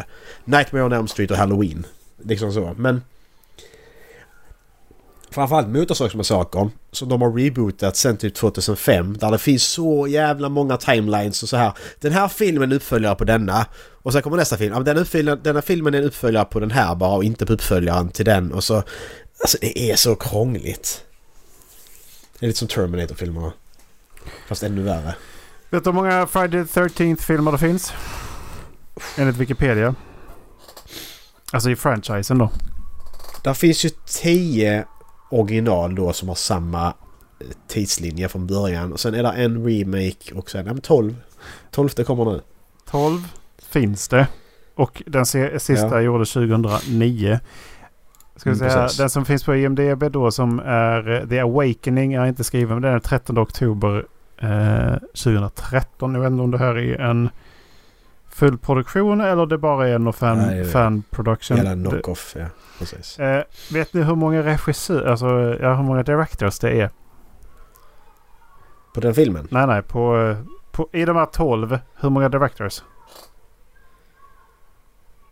[0.44, 1.86] Nightmare on Elm Street och Halloween.
[2.22, 2.74] Liksom så.
[2.76, 3.02] Men...
[5.32, 10.76] Framförallt Motorsågsmassakern som de har rebootat sen typ 2005 där det finns så jävla många
[10.76, 11.72] timelines och så här.
[12.00, 13.66] Den här filmen är uppföljare på denna
[14.02, 14.74] och sen kommer nästa film.
[14.74, 17.46] Ja, Den, uppföljaren, den här filmen är en uppföljare på den här bara och inte
[17.46, 18.82] på uppföljaren till den och så...
[19.40, 21.04] Alltså det är så krångligt.
[22.38, 23.52] Det är lite som Terminator-filmerna.
[24.48, 25.14] Fast ännu värre.
[25.70, 27.92] Vet du hur många Friday the 13th filmer det finns?
[29.16, 29.94] Enligt Wikipedia.
[31.52, 32.50] Alltså i franchisen då.
[33.44, 34.84] Där finns ju 10
[35.32, 38.92] original då som har samma eh, tidslinje från början.
[38.92, 40.66] Och sen är det en remake och sen...
[40.66, 41.16] Ja men 12.
[41.70, 42.40] 12 kommer nu.
[42.90, 43.28] 12
[43.70, 44.26] finns det.
[44.74, 46.00] Och den sista Ja.
[46.00, 47.40] gjordes 2009.
[48.36, 48.98] Ska Mm, säga, precis.
[48.98, 52.82] den som finns på IMDB då som är eh, The Awakening är inte skriven men
[52.82, 54.06] den är den 13 oktober
[54.38, 56.14] eh, 2013.
[56.14, 57.28] Jag vet inte om det här är en
[58.28, 61.56] full produktion eller det bara är en fan, Nej, det fan production.
[61.56, 62.44] Det- knock-off, ja.
[62.82, 63.18] Precis.
[63.18, 65.26] Eh, vet ni hur många regissörer, alltså
[65.60, 66.90] ja, hur många directors det är?
[68.94, 69.48] På den filmen?
[69.50, 70.36] Nej, nej, på, eh,
[70.70, 72.82] på, i de här 12, hur många directors?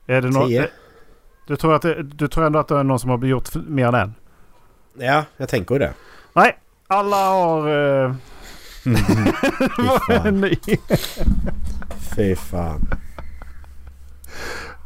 [0.06, 0.62] Är det nå- 10?
[0.62, 0.68] eh,
[1.46, 3.86] du, tror att det, du tror ändå att det är någon som har gjort mer
[3.86, 4.14] än en?
[4.94, 5.92] Ja, jag tänker det.
[6.32, 7.68] Nej, alla har...
[7.68, 8.14] Uh,
[8.84, 8.96] Fy
[10.06, 10.44] fan.
[12.16, 12.88] Fy fan.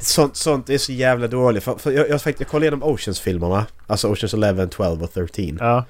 [0.01, 1.65] Sånt, sånt är så jävla dåligt.
[1.65, 3.67] För, för jag, jag, jag, jag kollade igenom Oceans-filmerna.
[3.87, 5.57] Alltså Oceans 11, 12 och 13.
[5.61, 5.85] Ja,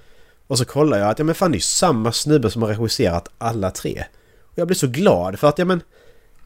[0.46, 2.68] Och så kollar jag att ja men fan det är ju samma snubbe som har
[2.68, 4.04] regisserat alla tre.
[4.42, 5.80] Och jag blir så glad för att ja men...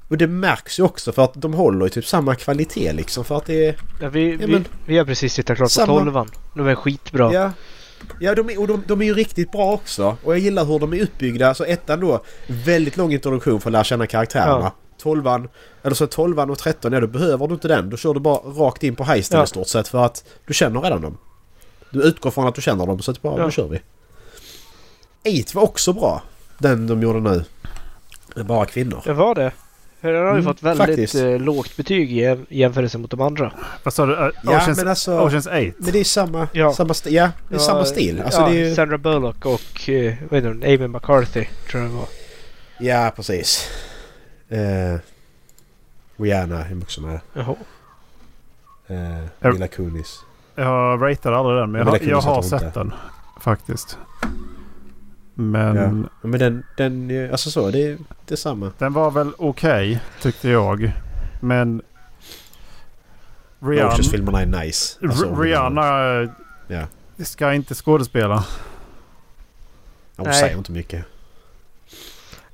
[0.09, 3.37] Och det märks ju också för att de håller ju typ samma kvalitet liksom för
[3.37, 3.77] att det är...
[4.01, 6.31] Ja, vi, Ja, vi, men- vi har precis tittat klart på Samma- tolvan.
[6.55, 7.33] De är skitbra.
[7.35, 7.53] Ja.
[8.21, 10.17] Ja, de är, och de, de är ju riktigt bra också.
[10.25, 11.55] Och jag gillar hur de är uppbyggda.
[11.55, 14.61] Så ettan då, väldigt lång introduktion för att lära känna karaktärerna.
[14.61, 14.75] Ja.
[14.99, 15.49] Tolvan,
[15.83, 17.91] eller så tolvan och tretton, ja då behöver du inte den.
[17.91, 19.45] Då kör du bara rakt in på heisten Ja.
[19.45, 21.19] i stort sett för att du känner redan dem.
[21.91, 23.45] Du utgår från att du känner dem så att bara, Ja.
[23.47, 23.81] nu kör vi.
[25.25, 26.23] Eight var också bra.
[26.59, 27.45] Den de gjorde nu.
[28.37, 29.03] Är bara kvinnor.
[29.05, 29.53] Det var det.
[30.01, 31.15] För den har ju Mm, fått väldigt faktiskt.
[31.15, 33.53] eh, lågt betyg i jäm- jämförelse mot de andra.
[33.83, 34.13] vad sa du?
[34.45, 35.21] Ja, Oceans, men alltså...
[35.21, 35.55] Oceans 8?
[35.79, 36.73] Men det är samma, Ja.
[36.73, 38.23] samma, sti- ja, det är samma stil.
[38.25, 38.75] Alltså ja, det är ju...
[38.75, 40.63] Sandra Bullock och uh, vad heter hon?
[40.63, 42.07] Amy McCarthy tror jag det var.
[42.81, 43.69] Ja, precis.
[44.49, 45.01] Eh,
[46.17, 47.21] Rihanna är också med.
[47.33, 47.55] Jaha.
[48.87, 49.51] Eh.
[49.53, 50.21] Mila Kunis.
[50.55, 52.93] Jag ratade aldrig den men jag, jag har sett den.
[53.41, 53.99] Faktiskt.
[55.35, 56.09] Men Ja.
[56.29, 58.73] Men den, den, alltså så, det är detsamma.
[58.79, 60.93] den var väl okej tyckte jag.
[61.41, 61.83] Men...
[63.61, 64.99] Rihanna, Oceans-filmerna är nice.
[65.03, 65.83] Alltså, Rihanna
[66.67, 66.87] Ja.
[67.25, 68.45] ska inte skådespela.
[70.17, 70.35] Hon Nej.
[70.41, 71.05] säger inte mycket.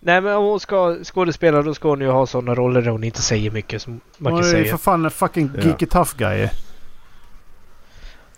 [0.06, 3.04] Nej men om hon ska skådespela då ska hon ju ha sådana roller där hon
[3.04, 4.76] inte säger mycket som man Hon kan är ju säga.
[4.76, 5.62] för fan en fucking Ja.
[5.62, 6.48] geeky tough guy.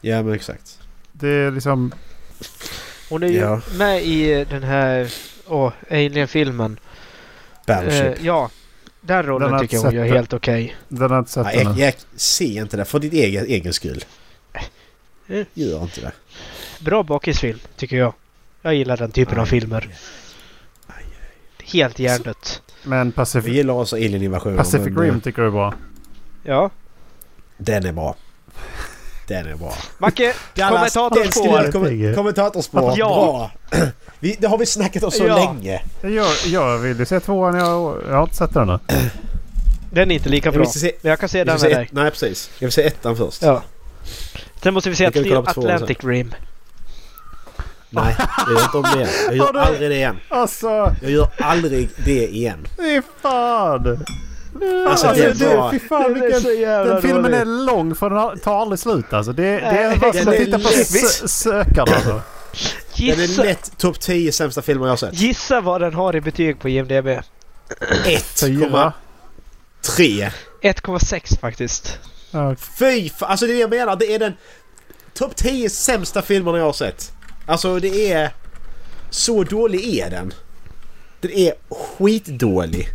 [0.01, 0.79] Ja, men exakt.
[1.13, 1.93] Det är liksom...
[3.09, 3.61] Hon är ju Ja.
[3.79, 5.13] med i den här
[5.47, 6.79] åh, Alien-filmen.
[7.67, 8.19] Battleship.
[8.21, 8.51] Eh, ja.
[9.01, 10.77] Den Den rollen har tycker jag hon gör helt okej.
[10.89, 13.73] Den har jag inte sett Nej, jag, jag ser inte det för ditt egen, egen
[13.73, 14.05] skull.
[15.29, 15.47] Eh.
[15.55, 16.13] Gör inte det.
[16.81, 18.13] Bra bakisfilm tycker jag.
[18.63, 19.51] Jag gillar den typen av Aj.
[19.51, 19.89] filmer.
[21.77, 22.63] Helt hjärndött.
[22.83, 24.57] Men Vi Pacific, gillar också Alien-invasionen.
[24.57, 25.75] Pacific men, Rim eh, tycker du är bra.
[26.43, 26.71] Ja.
[27.59, 28.17] Den är bra.
[29.29, 29.75] Den är bra.
[29.99, 30.35] Macke!
[30.57, 31.73] Kommentatorspår!
[31.73, 32.95] kom- Kommentatorspår.
[32.97, 33.51] Ja.
[33.71, 33.81] Bra.
[34.19, 35.35] Vi, det har vi snackat om så Ja.
[35.37, 35.83] länge.
[36.03, 37.55] Jag, jag vill se tvåan.
[37.55, 38.79] Jag, jag har inte sett den ännu.
[39.91, 40.67] Den är inte lika Jag bra.
[40.67, 41.89] se, Men jag kan se jag den med dig.
[41.93, 42.51] nej precis.
[42.59, 43.43] Jag vill se ettan först.
[43.43, 43.63] Ja.
[44.63, 46.35] Sen måste vi se Vi Atl- Atlantic Rim.
[47.97, 48.17] Nej,
[48.47, 49.09] jag gör inte om det igen.
[49.27, 50.17] Jag gör aldrig det igen.
[50.29, 52.67] Alltså, Jag gör aldrig det igen.
[52.79, 54.05] fy fan!
[54.89, 56.61] Alltså, Alltså, det det, var- fy fan Den är vilken...
[56.61, 59.33] jävla Den filmen är lång för den tar aldrig slut alltså.
[59.33, 60.89] Det, det är bara som den att är titta på lätt.
[60.91, 62.11] sö- sökaren alltså.
[62.11, 62.23] Den
[63.19, 65.15] Gissa, är lätt topp 10 sämsta filmer jag har sett.
[65.21, 66.93] gissa vad den har i betyg på IMDB.
[67.05, 67.23] 4.
[69.83, 70.31] 1,3.
[70.63, 71.99] 1,6 faktiskt.
[72.31, 73.97] Ja, Fy fan, alltså det är det jag menar.
[73.97, 74.33] Det är den
[75.15, 77.13] topp 10 sämsta filmerna jag har sett.
[77.47, 78.31] Alltså det är...
[79.11, 80.33] Så dålig är den.
[81.21, 82.89] Den är skitdålig.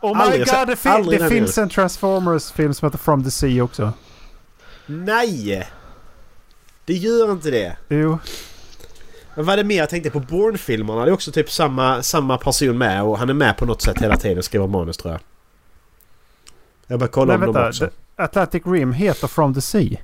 [0.00, 3.64] Oh my Aldrig god, det, fin- det finns en Transformers-film som heter From the Sea
[3.64, 3.92] också.
[4.86, 5.68] Nej!
[6.84, 7.76] Det gör inte det.
[7.88, 8.18] Jo.
[9.34, 10.20] Men vad är det mer jag tänkte på?
[10.20, 11.04] Bourne-filmerna.
[11.04, 14.02] Det är också typ samma, samma person med och han är med på något sätt
[14.02, 15.20] hela tiden och skriver manus tror jag.
[16.86, 17.68] Jag bara kollar Nej om dem vänta.
[17.68, 17.86] också.
[18.16, 19.98] The Atlantic Rim heter From the Sea.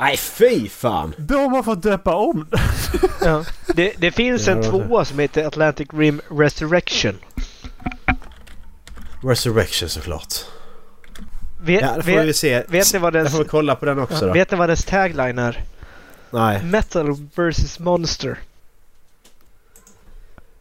[0.00, 1.14] Nej fy fan!
[1.18, 2.46] De har fått döpa om
[3.24, 3.44] Ja.
[3.74, 7.18] Det, det finns en tvåa som heter Atlantic Rim Resurrection.
[9.22, 10.34] Resurrection såklart.
[11.62, 12.64] Vet, Ja, det får vi vet, se.
[12.68, 14.32] vet ni vad Jag dess, får vi kolla på den också då.
[14.32, 15.64] vet ni vad dess tagline är?
[16.30, 16.62] Nej.
[16.64, 18.38] Metal vs Monster.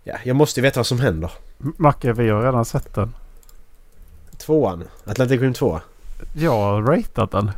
[0.03, 1.31] Ja, jag måste ju veta vad som händer.
[1.57, 3.13] Macke, vi har redan sett den.
[4.37, 4.83] Tvåan.
[5.05, 5.79] Atlantic Rim 2.
[6.35, 7.51] Jag har ratat den.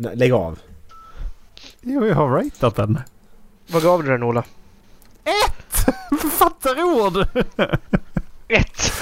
[0.00, 0.58] Nej, lägg av.
[1.80, 3.00] Jo, jag har ratat den.
[3.66, 4.44] Vad gav du den Ola?
[6.38, 7.26] Fattar ord!
[8.48, 8.92] Ett!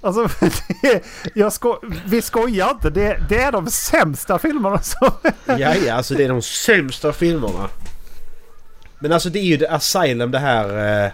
[0.00, 0.28] Alltså,
[0.82, 1.04] det,
[1.34, 2.90] jag sko vi skojar inte.
[2.90, 5.10] Det, det är de sämsta filmerna som...
[5.46, 7.68] Ja, ja, alltså det är de sämsta filmerna.
[8.98, 11.12] Men alltså det är ju The Asylum det här eh,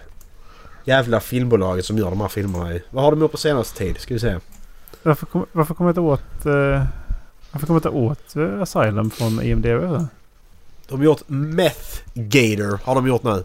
[0.85, 2.83] jävla filmbolaget som gör de här filmerna i.
[2.91, 3.99] Vad har de gjort på senaste tid?
[3.99, 4.39] Ska vi se.
[5.03, 6.47] Varför kommer varför kom jag inte åt...
[6.47, 6.83] Uh,
[7.53, 10.09] varför kommer inte åt eh, Asylum från IMDB?
[10.89, 13.45] De har gjort Meth Gator har de gjort nu.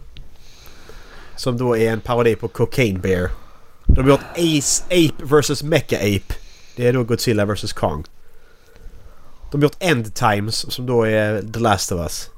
[1.36, 3.30] Som då är en parodi på Cocaine Bear.
[3.86, 6.34] De har gjort Ace Ape vs Mecha Ape.
[6.76, 8.04] Det är då Godzilla vs Kong.
[9.50, 12.30] De har gjort End Times som då är The Last of Us.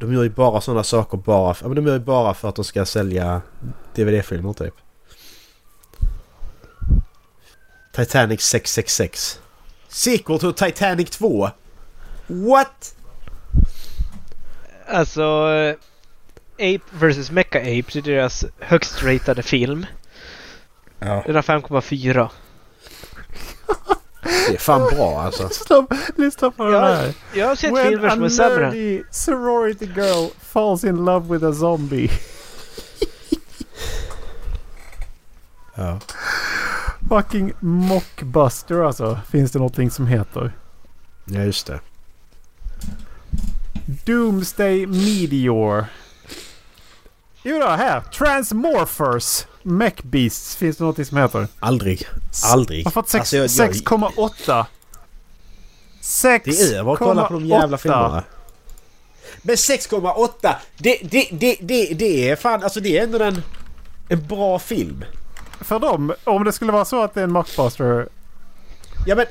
[0.00, 2.64] De gör ju bara sådana saker bara för, de gör ju bara för att de
[2.64, 3.42] ska sälja
[3.94, 4.74] DVD-filmer typ.
[7.92, 9.40] Titanic 666.
[9.94, 11.50] Sequel to Titanic 2.
[12.26, 12.94] What?
[14.88, 15.22] Alltså...
[15.52, 15.74] eh,
[16.54, 19.86] Ape vs Mecha Ape, det är deras högst ratade film.
[20.98, 21.22] Ja.
[21.26, 22.28] Den har 5,4.
[24.48, 25.48] Det är fan bra alltså.
[25.48, 25.94] Stopp!
[26.16, 27.14] Lyssna på den Ja, här.
[27.34, 28.66] Jag har sett When filmer a som är sämre.
[28.66, 32.10] nerdy sorority girl falls in love with a zombie.
[35.74, 35.98] Ja.
[37.22, 39.18] Fucking mockbuster alltså.
[39.30, 40.52] Finns det någonting som heter.
[41.24, 41.80] Ja just det.
[44.04, 45.86] Doomsday Meteor.
[47.42, 48.00] Jo då, här.
[48.00, 49.46] Transmorphers.
[49.62, 51.48] Mech Beasts finns det någonting som heter.
[51.60, 52.06] Aldrig.
[52.52, 52.84] Aldrig.
[52.84, 54.66] Har fått sex- Alltså, jag- jag- 6,8.
[56.00, 56.40] 6,8.
[56.44, 58.24] Det är över att kolla på de jävla filmerna.
[59.42, 60.54] Men 6,8!
[60.78, 63.42] Det, det, det, det, det är fan, alltså det är ändå en,
[64.08, 65.04] en bra film.
[65.60, 68.08] För dem, om det skulle vara så att det är en mockbuster.
[69.06, 69.26] Ja men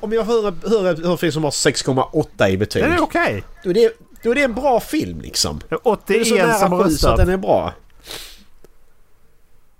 [0.00, 2.82] om jag hör, hör, en film som har 6,8 i betyg.
[2.84, 3.44] Det är okej.
[3.64, 3.92] Då, är det,
[4.22, 5.60] då är det en bra film liksom.
[5.68, 7.16] Det är Det är så 81 som nära sju så att röstat.
[7.16, 7.72] den är bra.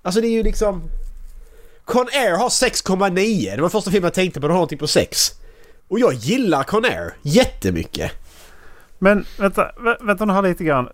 [0.03, 0.83] Alltså det är ju liksom...
[1.85, 3.57] Con Air har 6,9.
[3.57, 4.47] Det var första filmen jag tänkte på.
[4.47, 5.31] Den har någonting på 6.
[5.89, 8.13] Och jag gillar Con Air jättemycket.
[8.99, 10.89] Men vänta, vä- vänta nu här lite grann.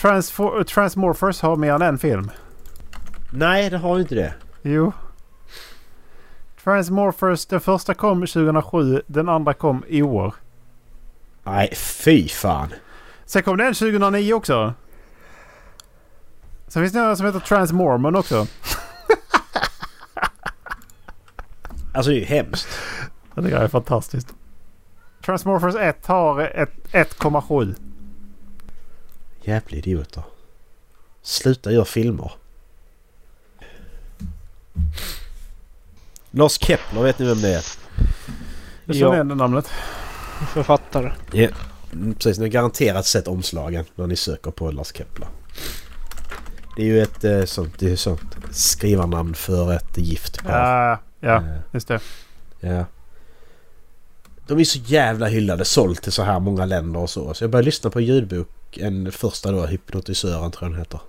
[0.00, 2.30] Transfor- Transmorphers har mer än en film.
[3.38, 4.34] Nej, det har ju inte det.
[4.62, 4.92] Jo.
[6.64, 10.34] Transmorphers, den första kom 2007, den andra kom i år.
[11.44, 12.74] Nej, fy fan.
[13.24, 14.74] Sen kom den 2009 också.
[16.68, 18.46] Sen finns det några som heter Transmormon också.
[21.94, 22.68] Alltså det är ju hemskt.
[23.34, 24.34] Det jag är fantastiskt.
[25.24, 27.74] Transmorphers 1 har ett 1,7.
[29.42, 30.22] Jävla idioter.
[31.22, 32.32] Sluta göra filmer.
[36.30, 37.64] Lars Kepler, vet ni vem det är?
[38.84, 39.14] Jag känner Ja.
[39.14, 39.66] igen det namnet.
[40.52, 41.12] Författare.
[41.32, 45.28] Mm, Precis, ni har garanterat sett omslagen när ni söker på Lars Kepler.
[46.76, 50.58] Det är ju ett eh, sånt, det är sånt skrivarnamn för ett gift par.
[50.90, 52.00] Ja, ja, Eh, just det.
[52.60, 52.84] ja.
[54.46, 57.34] De är så jävla hyllade, sålt till så här många länder och så.
[57.34, 61.00] Så jag började lyssna på ljudbok, en första då, Hypnotisören tror jag den heter.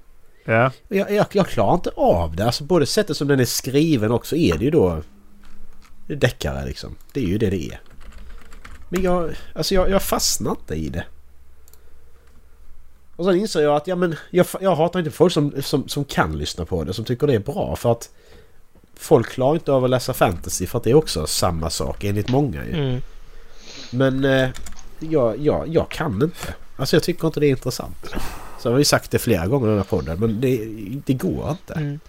[0.48, 0.72] Ja.
[0.88, 2.45] Jag, jag, jag klarar inte av det.
[2.45, 5.02] Alltså både sättet som den är skriven också är det ju då...
[6.08, 6.95] Deckare liksom.
[7.14, 7.80] Det är ju det det är.
[8.89, 9.36] Men jag...
[9.54, 11.06] Alltså jag, jag fastnar inte i det.
[13.16, 16.06] Och sen inser jag att ja, men jag, jag hatar inte folk som, som, som
[16.06, 17.76] kan lyssna på det, som tycker det är bra.
[17.76, 18.10] För att
[18.95, 22.30] folk klarar inte av att läsa fantasy för att det är också samma sak enligt
[22.30, 22.74] många ju.
[22.74, 23.02] Mm.
[23.91, 24.50] Men eh,
[25.00, 26.54] jag, jag, jag kan inte.
[26.78, 28.16] Alltså jag tycker inte det är intressant.
[28.60, 30.60] Så jag har ju sagt det flera gånger i den här podden men det,
[31.05, 31.74] det går inte.
[31.74, 31.99] Mm.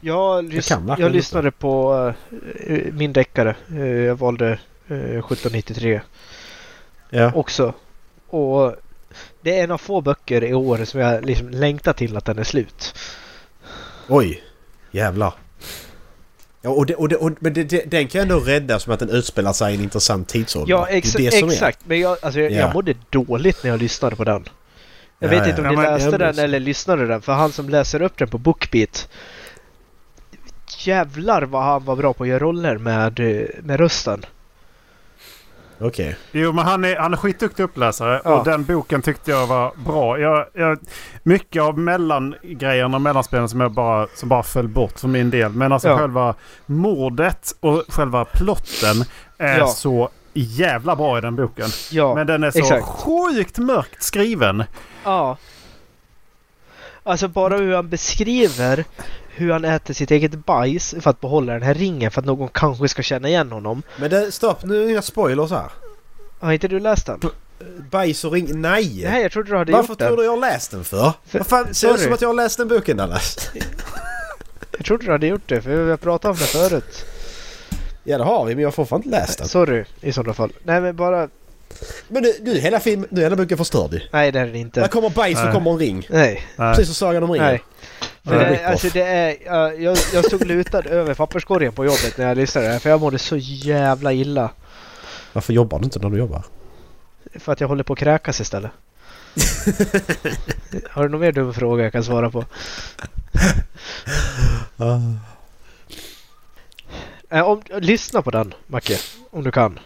[0.00, 1.08] Jag, lys- jag inte.
[1.08, 2.12] lyssnade på
[2.66, 3.56] eh, min deckare.
[3.70, 4.48] Eh, jag valde
[4.88, 6.00] eh, 1793
[7.10, 7.32] Ja.
[7.34, 7.74] också.
[8.26, 8.74] Och
[9.42, 12.38] det är en av få böcker i år som jag liksom längtar till att den
[12.38, 12.94] är slut.
[14.08, 14.42] Oj!
[14.90, 15.34] Jävlar.
[16.62, 18.98] Ja, och det, och det, och, men det, den kan jag ändå rädda som att
[19.00, 20.70] den utspelar sig i en intressant tidsålder.
[20.74, 20.96] Ja, är.
[21.52, 21.78] exakt.
[21.84, 22.56] Men jag, alltså, jag, Ja.
[22.56, 24.44] jag mådde dåligt när jag lyssnade på den.
[25.22, 25.80] Jag Ja, vet inte om ja.
[25.80, 27.22] ni Ja, läste den eller lyssnade den.
[27.22, 29.08] För han som läser upp den på Bookbeat.
[30.78, 33.20] Jävlar vad han var bra på att göra roller med,
[33.62, 34.24] med rösten.
[35.82, 36.16] Okej.
[36.32, 38.38] Jo, men han är, han är skitduktig uppläsare Ja.
[38.38, 40.18] och den boken tyckte jag var bra.
[40.18, 40.78] Jag, jag,
[41.22, 45.52] mycket av mellangrejerna och mellanspelen som, jag bara, som bara föll bort för min del.
[45.52, 45.98] Men alltså Ja.
[45.98, 46.34] själva
[46.66, 49.04] mordet och själva plotten
[49.38, 49.66] är Ja.
[49.66, 51.68] så jävla bra i den boken.
[51.90, 52.86] Ja, men den är så exakt.
[52.86, 54.64] sjukt mörkt skriven.
[55.04, 55.36] Ja.
[57.02, 58.84] Alltså bara hur han beskriver
[59.28, 62.48] hur han äter sitt eget bajs för att behålla den här ringen för att någon
[62.48, 63.82] kanske ska känna igen honom.
[63.96, 65.70] Men det, stopp, nu är inga spoilers här.
[66.40, 67.20] Har inte du läst den?
[67.90, 68.60] Bajs och ring...
[68.60, 69.00] Nej!
[69.04, 71.12] Nej, jag trodde du hade Varför gjort tror du jag läst den för?
[71.26, 73.50] För- Vad fan, ser det ut som att jag har läst den boken Dallas?
[74.76, 77.04] Jag trodde du hade gjort det för vi har pratat om det förut.
[78.04, 79.48] Ja det har vi men jag har fortfarande inte läst den.
[79.48, 80.52] Sorry i sådana fall.
[80.62, 81.28] Nej men bara...
[82.08, 84.00] Men nu, nu hela film, nu är hela boken förstörd ju.
[84.12, 84.88] Nej det är det Där inte.
[84.88, 85.54] kommer bajs och Nej.
[85.54, 86.06] kommer en ring.
[86.10, 86.46] Nej.
[86.56, 87.46] Precis som Sagan om ringen.
[87.46, 87.62] Nej.
[88.22, 88.66] Det, Rip-off.
[88.66, 92.78] alltså det är, ja, jag, jag stod lutad över papperskorgen på jobbet när jag lyssnade
[92.80, 94.50] för jag mådde så jävla illa.
[95.32, 96.42] Varför jobbar du inte när du jobbar?
[97.34, 98.70] För att jag håller på att kräkas istället.
[100.90, 102.44] Har du någon mer dum fråga jag kan svara på?
[107.30, 108.98] Eh, om, lyssna på den Macke,
[109.30, 109.78] om du kan.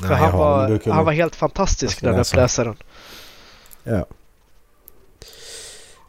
[0.00, 2.36] För Nej, han, jag var, han var helt fantastisk Jag den läsa.
[2.36, 2.76] uppläsaren.
[3.84, 4.06] Ja.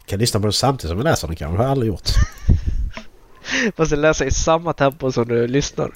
[0.05, 1.53] Kan lyssna på den samtidigt som jag läser den kanske.
[1.53, 2.09] Det har jag aldrig gjort.
[3.77, 5.91] Fast jag läser i samma tempo som du lyssnar.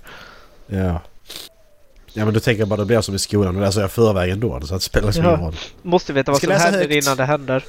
[0.67, 1.01] Ja.
[2.13, 3.53] Ja men då tänker jag bara det blir som i skolan.
[3.55, 4.61] Då läser jag förväg ändå.
[4.61, 5.27] Så att det spelar så Ja.
[5.27, 5.55] ingen roll.
[5.81, 6.91] Måste veta vad som händer högt.
[7.05, 7.63] innan det händer.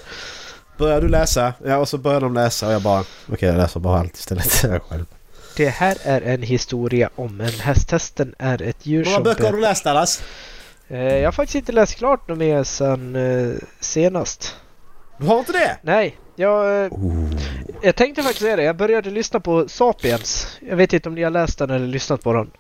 [0.79, 1.53] Börjar du läsa?
[1.65, 3.05] Ja och så börjar de läsa och jag bara...
[3.33, 4.63] Okej jag läser bara allt istället.
[4.63, 5.05] Jag själv.
[5.59, 7.91] Det här är en historia om en häst.
[7.91, 9.25] Hästen är ett djur Hur många som...
[9.25, 10.23] böcker har du läst Dallas?
[10.89, 14.57] Eh, jag har faktiskt inte läst klart något mer sen eh, senast.
[15.19, 15.79] Du har inte det?
[15.83, 17.31] Nej, jag, Oh.
[17.83, 18.63] jag tänkte faktiskt säga det.
[18.63, 20.59] Jag började lyssna på Sapiens.
[20.61, 22.51] Jag vet inte om ni har läst den eller lyssnat på den.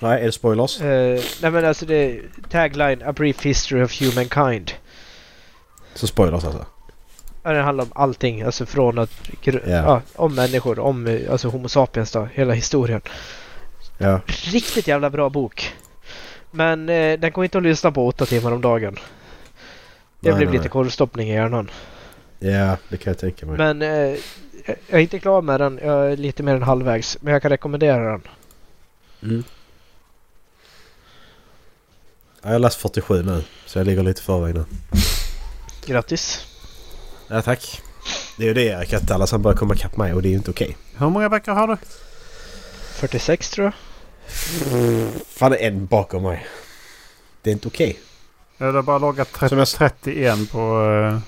[0.00, 0.80] Nej, är det spoilers?
[0.80, 4.72] Eh, nej men alltså det är tagline A Brief History of Humankind.
[5.94, 6.66] Så spoilers alltså?
[7.54, 9.10] Den handlar om allting, alltså från att...
[9.42, 10.02] gr- Ja.
[10.16, 13.00] Om människor, om alltså Homo sapiens då, hela historien.
[13.98, 14.20] Ja.
[14.26, 15.72] Riktigt jävla bra bok.
[16.50, 18.94] Men eh, den går inte att lyssna på åtta timmar om dagen.
[20.20, 21.70] Det Nej, blev nej, lite korvstoppning i hjärnan.
[22.38, 23.56] Ja, det kan jag tänka mig.
[23.58, 24.18] Men eh,
[24.66, 25.80] jag är inte klar med den.
[25.84, 27.18] Jag är lite mer än halvvägs.
[27.20, 28.22] Men jag kan rekommendera den.
[29.22, 29.44] Mm.
[32.42, 33.42] Ja, jag har läst 47 nu.
[33.66, 34.64] Så jag ligger lite förväg nu.
[35.86, 36.46] Grattis!
[37.28, 37.82] Ja, tack.
[38.36, 40.30] Det är ju det Erik, att alla som börjar komma ikapp mig och det är
[40.30, 40.76] ju inte okej.
[40.96, 41.76] Hur många veckor har du?
[42.92, 43.72] 46 tror jag.
[45.28, 46.46] Fan, det är en bakom mig.
[47.42, 47.98] Det är inte okej.
[48.58, 50.58] Jag har bara loggat Som 30, jag- 31 på,
[51.12, 51.18] eh,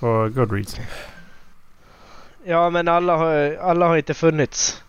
[0.00, 0.76] på Goodreads.
[2.44, 4.82] Ja men alla har, alla har inte funnits.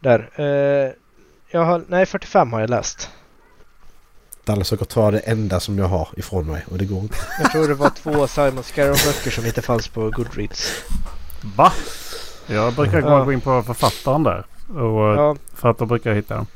[0.00, 0.30] Där.
[0.36, 0.92] Eh,
[1.50, 3.10] jag har, nej 45 har jag läst.
[4.46, 7.16] Dallas försöker ta det enda som jag har ifrån mig och det går inte.
[7.42, 10.84] Jag tror det var två Simon Scarrow-böcker som inte fanns på Goodreads.
[11.56, 11.72] Va?
[12.46, 13.24] Jag brukar gå Ja.
[13.24, 14.46] gå in på författaren där.
[14.68, 16.46] Och, Ja, För att då brukar jag hitta dem.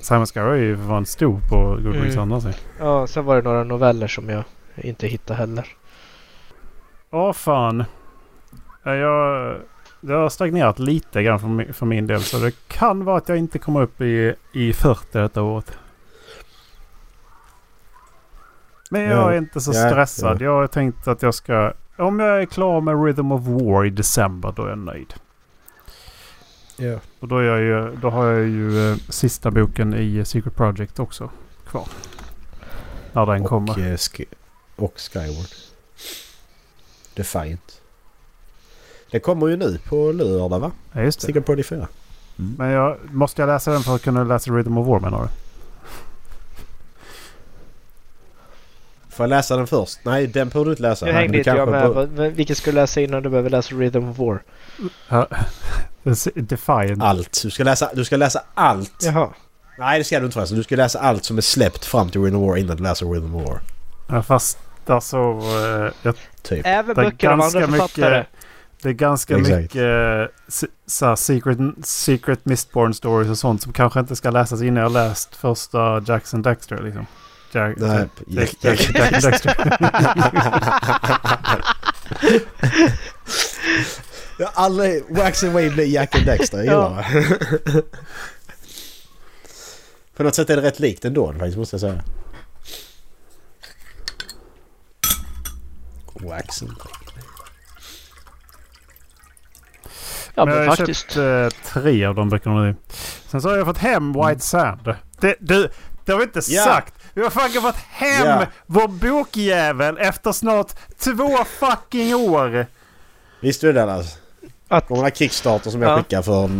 [0.00, 2.32] Simon Scarrow är ju för fan stor på Goodreads Mm.
[2.32, 2.44] annars.
[2.78, 4.44] ja, sen var det några noveller som jag
[4.76, 5.66] inte hittade heller.
[7.10, 7.84] Åh fan.
[8.84, 9.56] Ja, Jag,
[10.00, 12.22] det har stagnerat lite grann för, min- för min del.
[12.22, 15.78] Så det kan vara att jag inte kommer upp i, i 40 detta året.
[18.94, 20.40] Men jag Ja, är inte så stressad.
[20.42, 21.72] Jag har tänkt att jag ska...
[21.98, 25.14] Om jag är klar med Rhythm of War i december då är jag nöjd.
[26.76, 26.98] Ja.
[27.20, 30.98] Och då, är jag ju, då har jag ju eh, sista boken i Secret Project
[30.98, 31.30] också
[31.66, 31.88] kvar.
[33.12, 33.78] När den Och, kommer.
[33.78, 34.24] eh, sk-
[34.76, 35.48] och Skyward.
[37.14, 37.80] Defiant.
[39.10, 40.70] Det kommer ju nu på lördag va?
[40.92, 41.26] Ja, just det.
[41.26, 41.88] Secret Project 4.
[42.36, 45.28] Men jag, måste jag läsa den för att kunna läsa Rhythm of War menar du?
[49.14, 49.98] Får jag läsa den först?
[50.02, 51.06] Nej, den behöver du inte läsa.
[51.06, 51.90] Nu hängde inte jag med.
[51.92, 54.42] bör- Vilken ska du läsa innan du behöver läsa Rhythm of War?
[55.08, 55.26] Ja.
[56.34, 57.02] Defiant.
[57.02, 57.40] Allt.
[57.42, 58.92] Du ska läsa, du ska läsa allt.
[59.02, 59.28] Jaha.
[59.78, 60.58] Nej, det ska du inte förresten.
[60.58, 63.06] Du ska läsa allt som är släppt fram till Rhythm of War innan du läser
[63.06, 63.60] Rhythm of War.
[64.08, 65.16] Ja, fast alltså...
[65.16, 66.60] eh, jag, Typ.
[66.66, 68.18] Även böcker av andra ganska författare.
[68.18, 68.30] mycket-
[68.82, 69.56] det är ganska Exakt.
[69.62, 74.82] mycket eh, så secret, secret Mistborn stories och sånt som kanske inte ska läsas innan
[74.82, 77.06] jag läst första Jackson Dexter liksom.
[77.54, 79.54] Jack, Nej, Jack, Jack- Jack, Jack, Dexter.
[84.38, 85.04] Jag aldrig...
[85.10, 86.58] Wax and Wayne blir Jack and Dexter.
[86.58, 87.04] Jag Ja.
[87.12, 87.82] gillar det.
[90.16, 92.02] På något sätt är det rätt likt ändå faktiskt måste jag säga.
[96.14, 96.72] Wax and
[100.36, 101.10] Ja, Men men jag har faktiskt.
[101.12, 102.76] köpt eh, tre av de böckerna nu.
[103.28, 104.94] Sen så har jag fått hem White Sand.
[105.20, 105.68] Det, du,
[106.04, 106.64] det har vi inte Ja.
[106.64, 106.94] sagt.
[107.14, 108.46] Vi har fucking fått hem Ja.
[108.66, 112.66] vår bokjävel efter snart två fucking år.
[113.40, 114.18] Visste du det Dallas?
[114.68, 115.96] Att, De här Kickstarter som jag Ja.
[116.02, 116.50] skickade för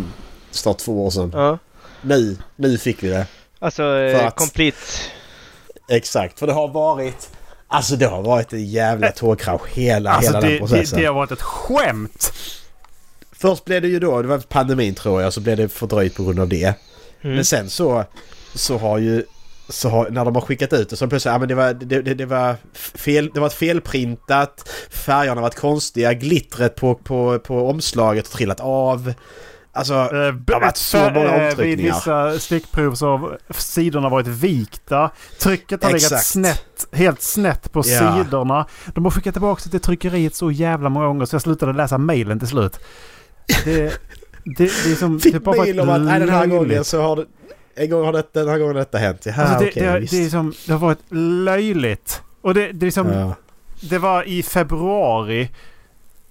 [0.50, 1.30] snart två år sedan.
[1.34, 1.58] ja.
[2.02, 3.26] Nu, nu fick vi det.
[3.58, 4.78] Alltså, För eh, att- complete.
[5.88, 7.30] Exakt, för det har varit...
[7.68, 10.98] Alltså det har varit en jävla tågkrasch hela, Alltså hela det, den det, processen.
[11.00, 12.32] det har varit ett skämt.
[13.32, 16.24] Först blev det ju då, det var pandemin tror jag, så blev det fördröjt på
[16.24, 16.74] grund av det.
[17.22, 17.36] Mm.
[17.36, 18.04] Men sen så,
[18.54, 19.24] så har ju...
[19.68, 21.72] Så har, när de har skickat ut det så de plötsligt, ja men det var,
[21.74, 27.38] det, det, det var fel, det var ett felprintat, färgerna var konstiga, glittret på, på,
[27.38, 29.12] på omslaget har trillat av.
[29.76, 31.94] Alltså, Eh, det har varit så många eh, Vid omtryckningar.
[31.94, 35.10] vissa stickprov så har sidorna varit vikta.
[35.38, 36.26] Trycket har legat Exakt.
[36.26, 38.22] snett, helt snett på Ja.
[38.24, 38.66] sidorna.
[38.94, 41.98] De har skickat tillbaka det till tryckeriet så jävla många gånger så jag slutade läsa
[41.98, 42.78] mejlen till slut.
[43.64, 43.74] Det,
[44.44, 45.20] det, det är som...
[45.20, 47.24] Fick varit mejl om att nej, den här gången så har det...
[47.76, 49.26] En gång har det, den här gången har detta hänt.
[49.26, 50.12] Ja, Alltså det, okej, det, visst.
[50.12, 50.98] det, är som, det har varit
[51.44, 52.22] löjligt.
[52.40, 53.08] Och det, det är som...
[53.12, 53.34] ja.
[53.80, 55.50] Det var i februari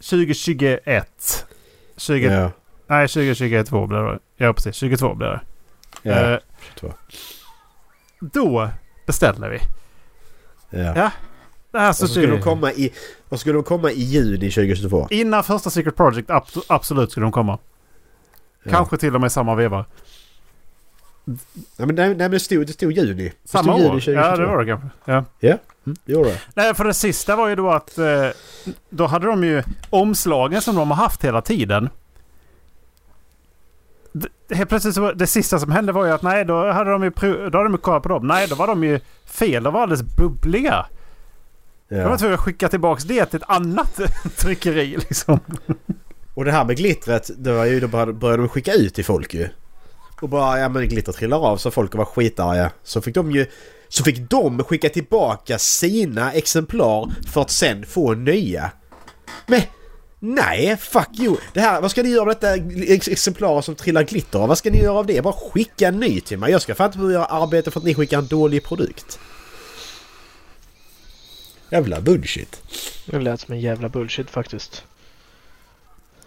[0.10, 1.46] 2021.
[1.98, 2.52] 20, Ja,
[2.88, 4.20] Nej, 2022 blev det.
[4.38, 4.76] Ja, precis.
[4.76, 5.42] 22 blev det.
[6.02, 6.40] ja, Eh,
[6.80, 6.94] 22.
[8.20, 8.70] då
[9.06, 9.60] beställde vi.
[10.70, 10.94] ja.
[10.96, 11.12] ja.
[11.80, 12.94] Alltså och så skulle det, de komma i...
[13.30, 15.08] Och skulle de komma i juni 2022.
[15.10, 17.60] Innan första Secret Project abs- absolut skulle de komma.
[18.64, 18.72] Ja.
[18.72, 19.86] Kanske till och med samma veva.
[21.26, 21.38] Nej
[21.78, 23.24] men, nej, men det, stod, det stod juni.
[23.44, 23.80] Det Samma stod år?
[23.80, 24.22] juni 2022.
[24.22, 24.90] Ja, det var det kanske.
[25.06, 25.58] Ja.
[25.86, 26.40] Mm, det gjorde det.
[26.56, 28.28] Nej, för det sista var ju då att eh,
[28.90, 31.90] då hade de ju omslagen som de har haft hela tiden.
[34.12, 36.92] Det, helt plötsligt så var, det sista som hände var ju att nej, då hade
[36.92, 38.28] de ju, då hade de ju kollat på dem.
[38.28, 39.64] Nej, då var de ju fel.
[39.64, 40.86] De var alldeles bubbliga.
[41.90, 42.18] De var Ja.
[42.18, 44.00] tvungna att skicka tillbaka det till ett annat
[44.38, 45.40] tryckeri liksom.
[46.34, 49.34] Och det här med glittret, det var ju, då började de skicka ut till folk
[49.34, 49.50] ju.
[50.24, 52.72] Och bara, ja men glitter trillar av så folk var skitarga.
[52.84, 53.46] Så fick de ju...
[53.88, 58.72] Så fick de skicka tillbaka sina exemplar för att sen få nya.
[59.48, 59.62] Men
[60.20, 61.36] nej, fuck you!
[61.54, 62.56] Det här, vad ska ni göra av detta
[63.12, 64.48] exemplar som trillar glitter av?
[64.48, 65.22] Vad ska ni göra av det?
[65.22, 66.52] Bara skicka en ny till mig.
[66.52, 69.20] Jag ska fan inte behöva göra arbete för att ni skickar en dålig produkt.
[71.70, 72.62] Jävla bullshit.
[73.06, 74.84] Det lät som en jävla bullshit faktiskt.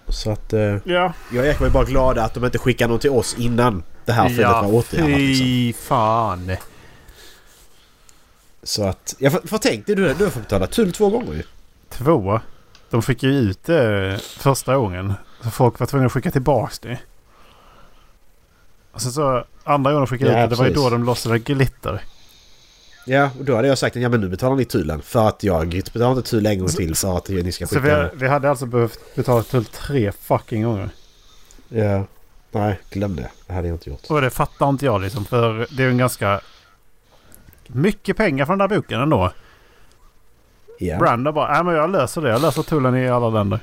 [0.09, 0.53] Så att...
[0.53, 0.79] Eh, Ja.
[0.85, 3.83] jag och Erik var ju bara glada att de inte skickade någon till oss innan
[4.05, 5.09] det här felet var åtgärdat.
[5.09, 5.45] Liksom.
[5.45, 6.57] fy fan.
[8.63, 9.15] Så att...
[9.19, 11.43] Jag får, får tänk dig, du, du har fått betala tull två gånger ju.
[11.91, 12.41] Två.
[12.91, 15.15] De fick ju ut det första gången.
[15.43, 16.99] Så folk var tvungna att skicka tillbaka det.
[18.93, 21.05] Och sen så andra gången de skickade Ja, ut det, det var ju då de
[21.05, 22.03] lossade glitter.
[23.09, 25.03] Ja, och då hade jag sagt att ja men nu betalar ni tullen.
[25.03, 28.03] För att jag betalar inte tull en gång till för att ni ska Så skicka...
[28.03, 30.89] vi, vi hade alltså behövt betala tull tre fucking gånger.
[31.69, 32.05] Ja.
[32.51, 33.29] Nej, glöm det.
[33.47, 34.01] Det hade jag inte gjort.
[34.09, 35.25] Och det fattar inte jag liksom.
[35.25, 36.41] För det är ju en ganska...
[37.67, 39.33] Mycket pengar från den där boken ändå.
[40.79, 40.99] Ja.
[40.99, 42.29] Brand bara, nej men jag löser det.
[42.29, 43.61] Jag löser tullen i alla länder.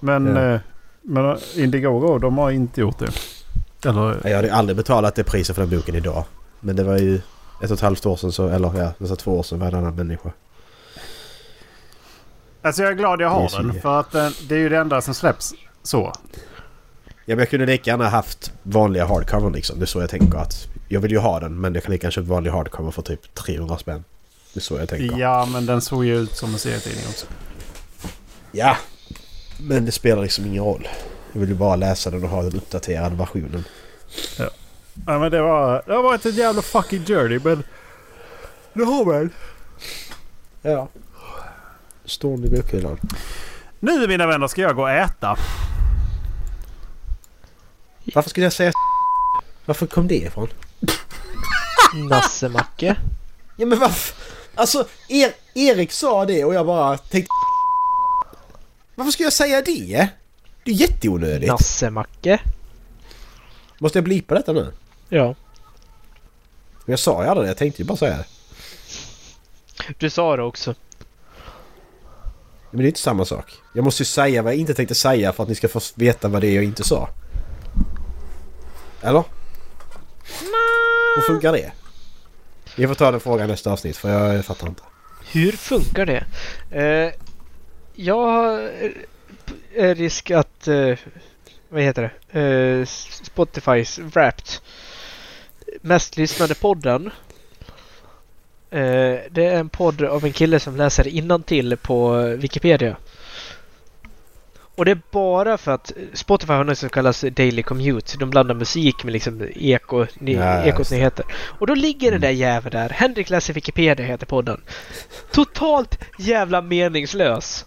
[0.00, 0.42] Men, Ja.
[0.42, 0.60] eh,
[1.02, 3.10] men Indiegogo, de har inte gjort det.
[3.88, 6.24] Eller, Jag hade aldrig betalat det priset för den boken idag.
[6.60, 7.20] Men det var ju
[7.62, 9.72] ett och ett halvt år sedan så, eller ja, nästan två år sedan var jag
[9.74, 10.32] en annan människa.
[12.62, 13.80] alltså jag är glad jag har så- den.
[13.80, 16.12] För att den, det är ju det enda som släpps så.
[17.24, 19.78] Ja men jag kunde lika gärna haft vanliga hardcover liksom.
[19.78, 20.66] Det är så jag tänker att...
[20.88, 23.34] Jag vill ju ha den men jag kan lika gärna köpa vanlig hardcover för typ
[23.34, 24.04] 300 spänn.
[24.54, 25.18] Det är så jag tänker.
[25.18, 27.26] Ja, men den såg ju ut som en serietidning också.
[28.52, 28.76] Ja.
[29.60, 30.88] Men det spelar liksom ingen roll.
[31.32, 33.64] Jag vill ju bara läsa den och ha den uppdaterade versionen.
[34.38, 34.50] Ja,
[35.06, 35.82] men det var...
[35.86, 37.62] Det har varit ett jävla fucking journey, men...
[38.72, 39.28] Det har väl.
[40.62, 40.88] Ja.
[42.04, 42.98] Står i bokhyllan.
[43.80, 45.36] Nu mina vänner ska jag gå och äta.
[48.14, 48.72] Varför skulle jag säga
[49.66, 50.48] Varför kom det ifrån?
[52.08, 52.96] Nassemacke.
[53.56, 54.14] Ja men varför?
[54.54, 57.30] Alltså, er, Erik sa det och jag bara tänkte...
[58.94, 60.08] Varför ska jag säga det?
[60.64, 61.50] Det är jätteonödigt.
[61.50, 62.40] Nasse-Macke.
[63.78, 64.72] Måste jag blipa detta nu?
[65.10, 65.34] Ja.
[66.84, 68.24] Men jag sa ju aldrig det, jag tänkte ju bara säga det.
[69.98, 70.74] Du sa det också.
[72.70, 73.52] Men det är inte samma sak.
[73.72, 76.28] Jag måste ju säga vad jag inte tänkte säga för att ni ska få veta
[76.28, 77.08] vad det är jag inte sa.
[79.02, 79.24] Eller?
[81.16, 81.72] Hur funkar det?
[82.76, 84.82] Vi får ta den frågan i nästa avsnitt för jag fattar inte.
[85.32, 86.24] Hur funkar det?
[86.70, 87.12] Eh,
[87.94, 88.70] jag har
[89.74, 90.68] eh, risk att...
[90.68, 90.98] Eh,
[91.68, 92.40] vad heter det?
[92.40, 92.86] Eh,
[93.22, 94.48] Spotifys Wrapped.
[95.80, 97.10] Mest lyssnade podden.
[98.70, 102.96] Eh, det är en podd av en kille som läser innantill på Wikipedia.
[104.74, 108.18] Och det är bara för att Spotify har något som kallas Daily Commute.
[108.18, 111.24] De blandar musik med liksom eko, ny, Ja, ekot nyheter.
[111.58, 112.88] Och då ligger den där jäveln där.
[112.88, 114.60] Henrik läser Wikipedia heter podden.
[115.30, 117.66] Totalt jävla meningslös.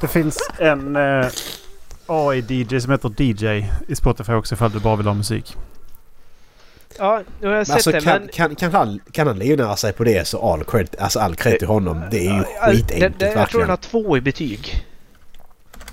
[0.00, 1.26] Det finns en eh,
[2.06, 5.56] AI-DJ som heter DJ i Spotify också ifall du bara vill ha musik.
[6.98, 8.28] Ja, nu har jag Men sett alltså det kan, men...
[8.28, 11.58] kan, kan, han, kan han livnära sig på det så all cred, alltså all cred
[11.58, 12.02] till honom.
[12.10, 14.86] Det är ju Ja, skitenkelt det, det, Jag tror den har två i betyg.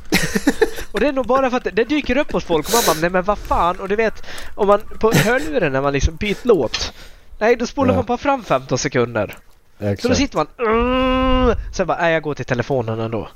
[0.91, 3.01] och det är nog bara för att det dyker upp hos folk och man bara,
[3.01, 3.79] nej men vad fan.
[3.79, 4.23] Och du vet,
[4.55, 6.93] om man på hörluren när man liksom byter låt.
[7.39, 7.95] Nej, då spolar Ja.
[7.95, 9.37] man bara fram 15 sekunder.
[9.77, 10.17] Så då Exakt.
[10.17, 10.47] sitter man...
[10.59, 13.27] Mm, sen bara, nej jag går till telefonen ändå.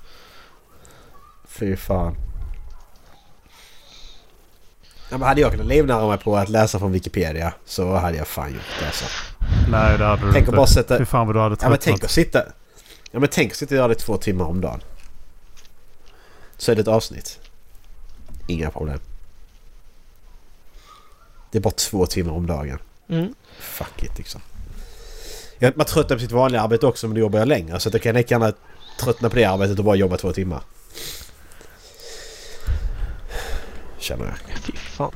[1.47, 2.15] Fy fan.
[5.09, 8.27] Ja, men hade jag kunnat livnära mig på att läsa från Wikipedia så hade jag
[8.27, 9.05] fan gjort det alltså.
[9.71, 10.55] Nej, det hade du Tänk inte.
[10.57, 10.97] bara sätta...
[10.97, 12.03] Fy fan vad du hade Ja men tänk tröttnat.
[12.03, 12.43] att sitta...
[13.11, 14.81] Ja men tänk att sitta och göra det två timmar om dagen.
[16.57, 17.39] Så är det ett avsnitt.
[18.47, 18.99] Inga problem.
[21.51, 22.79] Det är bara två timmar om dagen.
[23.09, 23.33] Mm.
[23.59, 24.41] Fuck it liksom.
[25.59, 27.79] Ja, man tröttnar på sitt vanliga arbete också men då jobbar jag längre.
[27.79, 28.53] Så att jag kan lika gärna
[28.99, 30.61] tröttna på det arbetet och bara jobba två timmar.
[33.97, 34.57] Känner jag.
[34.57, 35.11] Fy fan.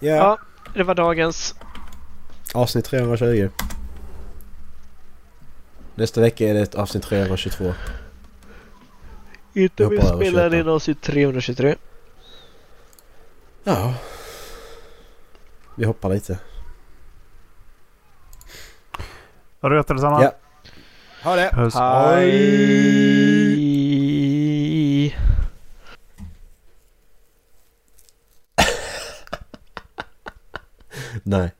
[0.00, 0.16] Ja.
[0.16, 0.38] Ja,
[0.74, 1.54] det var dagens.
[2.54, 3.48] Avsnitt 320.
[5.94, 7.74] Nästa vecka är det ett avsnitt 322.
[9.52, 11.76] Inte vi spelar in i 323.
[13.64, 13.94] Ja.
[15.74, 16.38] Vi hoppar lite.
[19.60, 20.22] Har du det detsamma?
[20.22, 20.32] Ja.
[21.22, 21.50] Ha det!
[21.54, 21.74] Puss.
[21.74, 23.17] Hej!
[31.28, 31.50] Nej.